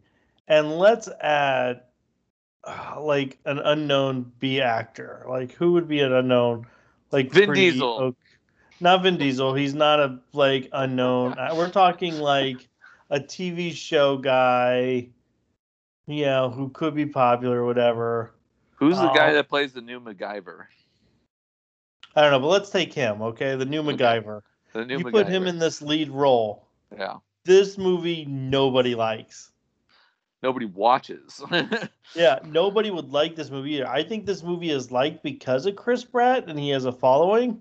[0.49, 1.83] and let's add
[3.01, 5.25] like an unknown B actor.
[5.29, 6.67] Like who would be an unknown
[7.11, 7.89] like Vin pretty Diesel.
[7.89, 8.17] o-
[8.81, 9.55] not Vin Diesel.
[9.55, 11.35] He's not a like unknown.
[11.39, 12.69] Uh, We're talking like
[13.11, 15.09] a TV show guy,
[16.07, 18.33] you know, who could be popular or whatever.
[18.77, 19.35] Who's the guy Oh.
[19.35, 20.65] that plays the new MacGyver?
[22.17, 23.55] I don't know, but let's take him, okay?
[23.55, 23.97] The new Okay.
[23.97, 24.41] MacGyver.
[24.73, 25.13] The new you MacGyver.
[25.13, 26.67] put him in this lead role.
[26.97, 27.19] Yeah.
[27.45, 29.52] This movie nobody likes.
[30.43, 31.41] Nobody watches.
[32.15, 33.89] Yeah, nobody would like this movie either.
[33.89, 37.59] I think this movie is liked because of Chris Pratt and he has a following.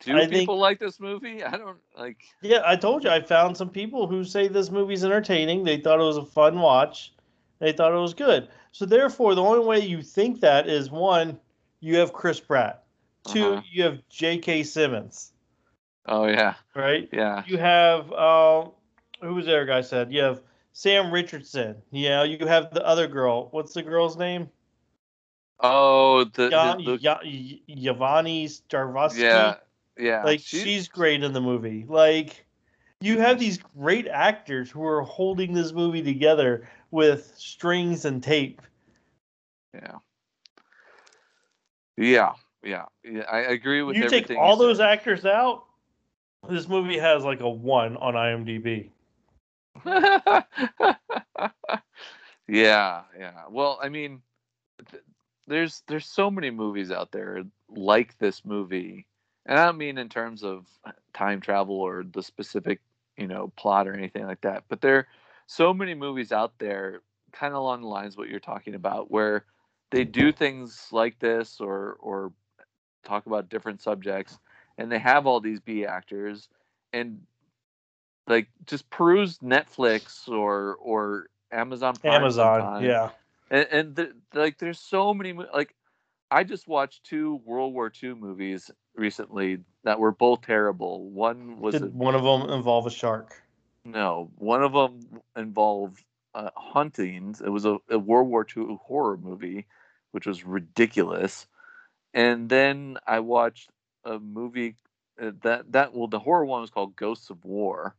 [0.00, 1.42] Do I think- people like this movie?
[1.42, 2.18] I don't like.
[2.42, 5.64] Yeah, I told you I found some people who say this movie's entertaining.
[5.64, 7.14] They thought it was a fun watch.
[7.60, 8.48] They thought it was good.
[8.72, 11.38] So therefore, the only way you think that is one,
[11.80, 12.82] you have Chris Pratt.
[13.28, 13.62] 2 Uh-huh.
[13.70, 14.64] you have J.K.
[14.64, 15.32] Simmons,
[16.04, 17.08] Oh yeah, right?
[17.12, 17.42] yeah.
[17.46, 18.66] You have uh,
[19.22, 19.64] who was there?
[19.64, 20.12] guy said?
[20.12, 20.42] You have
[20.74, 21.76] Sam Richardson.
[21.92, 23.48] Yeah, you have the other girl.
[23.52, 24.50] What's the girl's name?
[25.60, 29.20] Oh, the, Ya- the, the Ya- Y- Yvonne Strahovski.
[29.20, 29.54] yeah,
[29.96, 30.24] yeah.
[30.24, 31.86] like She- she's great in the movie.
[31.88, 32.44] Like
[33.00, 38.60] you have these great actors who are holding this movie together with strings and tape.
[39.72, 39.98] yeah,
[41.96, 42.32] yeah,
[42.64, 42.84] yeah.
[43.04, 43.22] yeah.
[43.30, 45.66] I agree with you take all those actors out,
[46.48, 48.90] this movie has like a one on IMDb.
[52.48, 53.42] yeah, yeah.
[53.50, 54.22] Well, I mean,
[54.90, 55.02] th-
[55.46, 59.06] there's there's so many movies out there like this movie,
[59.46, 62.80] and I don't mean in terms of uh, time travel or the specific
[63.16, 65.08] you know plot or anything like that, but there are
[65.46, 67.02] so many movies out there,
[67.32, 69.44] kind of along the lines of what you're talking about, where
[69.90, 72.32] they do things like this or or
[73.04, 74.38] talk about different subjects,
[74.78, 76.48] and they have all these B actors,
[76.92, 77.20] and
[78.26, 83.10] like just peruse Netflix or or Amazon Prime Amazon, sometime, yeah.
[83.50, 85.74] and, and th- like there's so many like
[86.30, 91.10] i just watched two world war ii movies recently that were both terrible.
[91.10, 93.40] One was a, Did one of them involve a shark?
[93.84, 95.00] no one of them
[95.36, 96.02] involved
[96.34, 99.66] uh, huntings it was a, a world war ii horror movie
[100.12, 101.46] which was ridiculous.
[102.14, 103.70] And then i watched
[104.04, 104.76] a movie
[105.20, 107.94] uh, that that well the horror one was called ghosts of war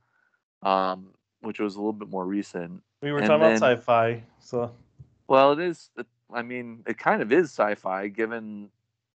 [0.66, 1.12] um
[1.42, 4.72] which was a little bit more recent We were And talking then- about sci-fi, so
[5.28, 5.90] Well, it is.
[6.34, 8.70] I mean, it kind of is sci-fi given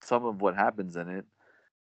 [0.03, 1.25] some of what happens in it.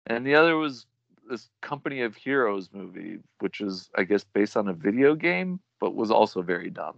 [0.07, 0.85] And the other was
[1.29, 5.93] this Company of Heroes movie, which is, I guess, based on a video game, but
[5.93, 6.97] was also very dumb.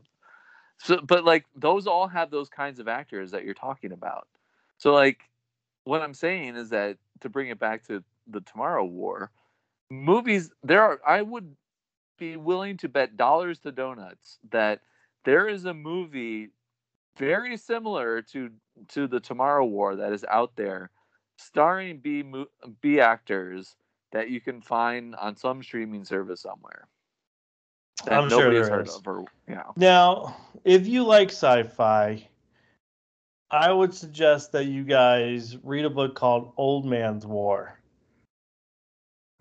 [0.77, 4.27] So, but like those all have those kinds of actors that you're talking about.
[4.77, 5.19] So, like,
[5.83, 9.31] what I'm saying is that to bring it back to the Tomorrow War,
[9.89, 10.99] movies there are.
[11.05, 11.55] I would
[12.21, 14.81] be willing to bet dollars to donuts that
[15.25, 16.49] there is a movie
[17.17, 18.51] very similar to
[18.89, 20.91] to the Tomorrow War that is out there,
[21.37, 22.45] starring B mo-
[22.79, 23.75] B actors
[24.11, 26.87] that you can find on some streaming service somewhere.
[28.05, 28.95] That I'm sure nobody's heard is.
[28.95, 29.07] of.
[29.07, 29.63] Or, yeah.
[29.75, 32.27] Now, if you like sci-fi,
[33.49, 37.80] I would suggest that you guys read a book called Old Man's War.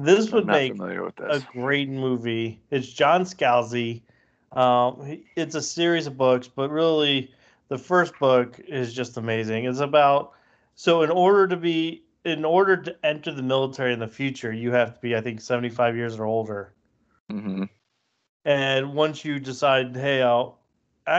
[0.00, 0.74] This would make
[1.04, 2.60] with a great movie.
[2.70, 4.02] It's John Scalzi.
[4.50, 7.32] Um, it's a series of books, but really,
[7.68, 9.64] the first book is just amazing.
[9.66, 10.32] It's about
[10.74, 14.72] so in order to be in order to enter the military in the future, you
[14.72, 16.74] have to be, I think, seventy five years or older.
[17.30, 17.64] hmm
[18.44, 20.58] And once you decide, hey, I'll,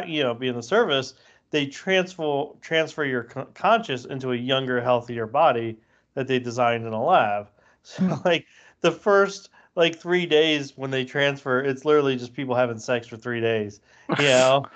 [0.05, 1.13] you know, be in the service,
[1.51, 5.79] they transfer transfer your con- conscious into a younger, healthier body
[6.13, 7.49] that they designed in a lab.
[7.83, 8.45] So like
[8.81, 13.17] the first like three days when they transfer, it's literally just people having sex for
[13.17, 13.81] three days.
[14.17, 14.69] You know,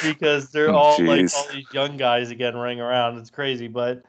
[0.00, 3.18] because they're Oh, all like all these young guys again running around.
[3.18, 4.04] It's crazy, but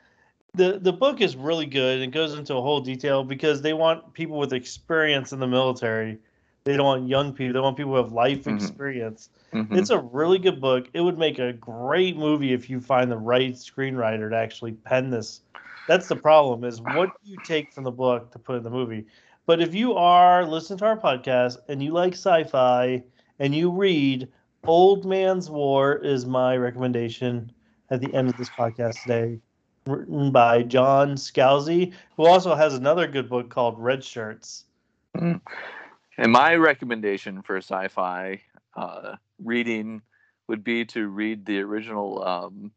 [0.53, 2.01] the the book is really good.
[2.01, 6.19] It goes into a whole detail because they want people with experience in the military.
[6.65, 7.53] They don't want young people.
[7.53, 8.53] They want people who have life Mhm.
[8.55, 9.29] experience.
[9.53, 9.77] Mhm.
[9.77, 10.87] It's a really good book.
[10.93, 15.09] It would make a great movie if you find the right screenwriter to actually pen
[15.09, 15.41] this.
[15.87, 18.69] That's the problem is what do you take from the book to put in the
[18.69, 19.05] movie.
[19.45, 23.03] But if you are listening to our podcast and you like sci-fi
[23.39, 24.27] and you read
[24.65, 27.51] Old Man's War is my recommendation
[27.91, 29.39] at the end of this podcast today,
[29.85, 34.65] written by John Scalzi, who also has another good book called Red Shirts.
[35.13, 38.41] And my recommendation for sci-fi
[38.75, 40.01] uh, reading
[40.47, 42.71] would be to read the original um,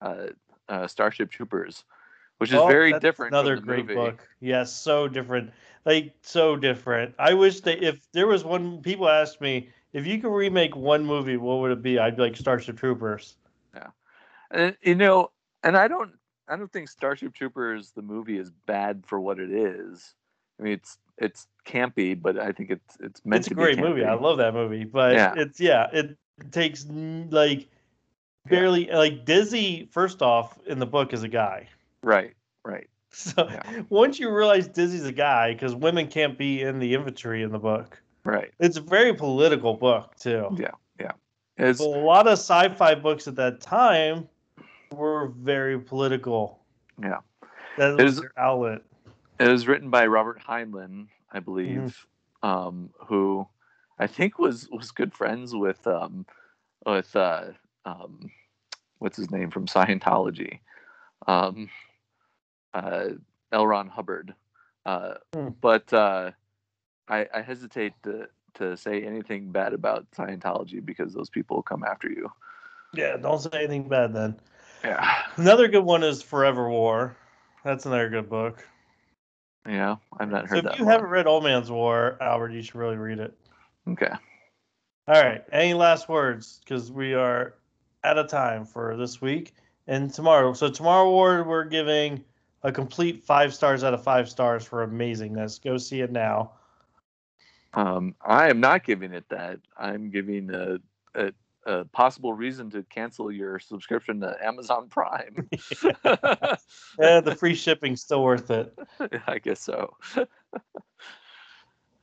[0.00, 0.26] uh,
[0.68, 1.82] uh, Starship Troopers,
[2.38, 3.32] which is Oh, very different.
[3.32, 3.94] from Another the great movie.
[3.94, 4.28] book.
[4.40, 5.50] Yes, so different.
[5.84, 7.14] Like so different.
[7.18, 11.04] I wish that if there was one people asked me if you could remake one
[11.04, 11.98] movie, what would it be?
[11.98, 13.36] I'd be like Starship Troopers.
[13.74, 13.88] Yeah,
[14.50, 15.30] and you know,
[15.62, 16.12] and I don't,
[16.48, 20.14] I don't think Starship Troopers the movie is bad for what it is.
[20.58, 24.04] I mean, it's it's campy, but I think it's it's meant it's a great movie.
[24.04, 25.34] I love that movie, but Yeah.
[25.36, 26.16] it's yeah, it
[26.50, 27.68] takes like
[28.46, 29.88] barely like Dizzy.
[29.90, 31.68] First off, in the book is a guy.
[32.02, 32.88] Right, right.
[33.34, 33.82] So Yeah.
[33.90, 37.58] once you realize Dizzy's a guy, because women can't be in the infantry in the
[37.58, 38.00] book.
[38.24, 38.50] Right.
[38.58, 40.48] It's a very political book too.
[40.58, 41.12] Yeah, yeah.
[41.56, 44.28] It's a lot of sci-fi books at that time
[44.92, 46.58] were very political.
[47.00, 47.18] Yeah.
[47.78, 48.82] that was is- their outlet.
[49.38, 52.06] it was written by Robert Heinlein, I believe,
[52.42, 53.46] um, who
[53.98, 56.26] I think was was good friends with um,
[56.84, 57.44] with uh,
[57.84, 58.30] um,
[58.98, 60.58] what's his name from Scientology,
[61.28, 61.68] um,
[62.74, 63.08] uh,
[63.52, 63.66] L.
[63.66, 64.34] Ron Hubbard.
[64.84, 65.48] Uh, Hmm.
[65.60, 66.32] But uh,
[67.08, 72.08] I, I hesitate to to say anything bad about Scientology because those people come after
[72.08, 72.30] you.
[72.92, 74.36] Yeah, don't say anything bad then.
[74.84, 77.16] Yeah, Another good one is Forever War.
[77.64, 78.64] That's another good book.
[79.66, 79.96] yeah.
[80.20, 80.78] I've not So heard if that.
[80.78, 80.92] you one.
[80.92, 83.32] haven't read Old Man's War, Albert, you should really read it.
[83.88, 84.12] Okay.
[85.08, 85.42] All right.
[85.50, 86.60] Any last words?
[86.62, 87.54] Because we are
[88.04, 89.54] out of time for this week
[89.88, 90.52] and tomorrow.
[90.52, 92.22] So tomorrow, Ward, we're giving
[92.64, 95.62] a complete five stars out of five stars for amazingness.
[95.62, 96.52] Go see it now.
[97.74, 99.60] Um, I am not giving it that.
[99.78, 100.78] I'm giving a,
[101.14, 101.32] a,
[101.66, 105.48] a possible reason to cancel your subscription to Amazon Prime.
[106.98, 108.72] Yeah, the free shipping's still worth it.
[109.26, 109.96] I guess so.
[110.16, 110.26] All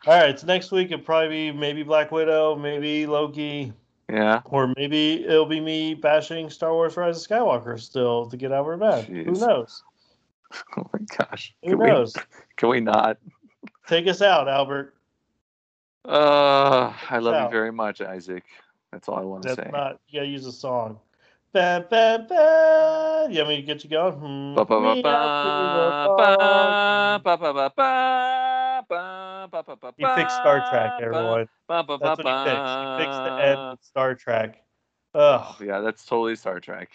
[0.05, 0.37] right.
[0.37, 3.71] So next week it'll probably be maybe Black Widow, maybe Loki,
[4.09, 4.41] Yeah.
[4.45, 8.77] or maybe it'll be me bashing Star Wars: Rise of Skywalker still to get Albert
[8.77, 9.05] mad.
[9.05, 9.39] Who Jeez.
[9.47, 9.83] knows?
[10.77, 11.53] Oh my gosh.
[11.63, 12.13] Who can knows?
[12.15, 12.21] We,
[12.57, 13.17] can we not?
[13.87, 14.95] Take us out, Albert.
[16.05, 17.45] Uh, I love out.
[17.45, 18.43] you very much, Isaac.
[18.91, 19.69] That's all I want to say.
[19.71, 20.99] Not, you gotta use a song.
[21.53, 23.27] Ba, ba, ba.
[23.29, 24.55] You want me to get you going?
[24.55, 24.61] Ba.
[29.97, 31.47] He fixed Star Trek, everyone.
[31.67, 32.77] That's what he fixed.
[32.79, 34.63] He fixed the end of Star Trek.
[35.13, 35.55] Ugh.
[35.61, 36.89] Yeah, that's totally Star Trek.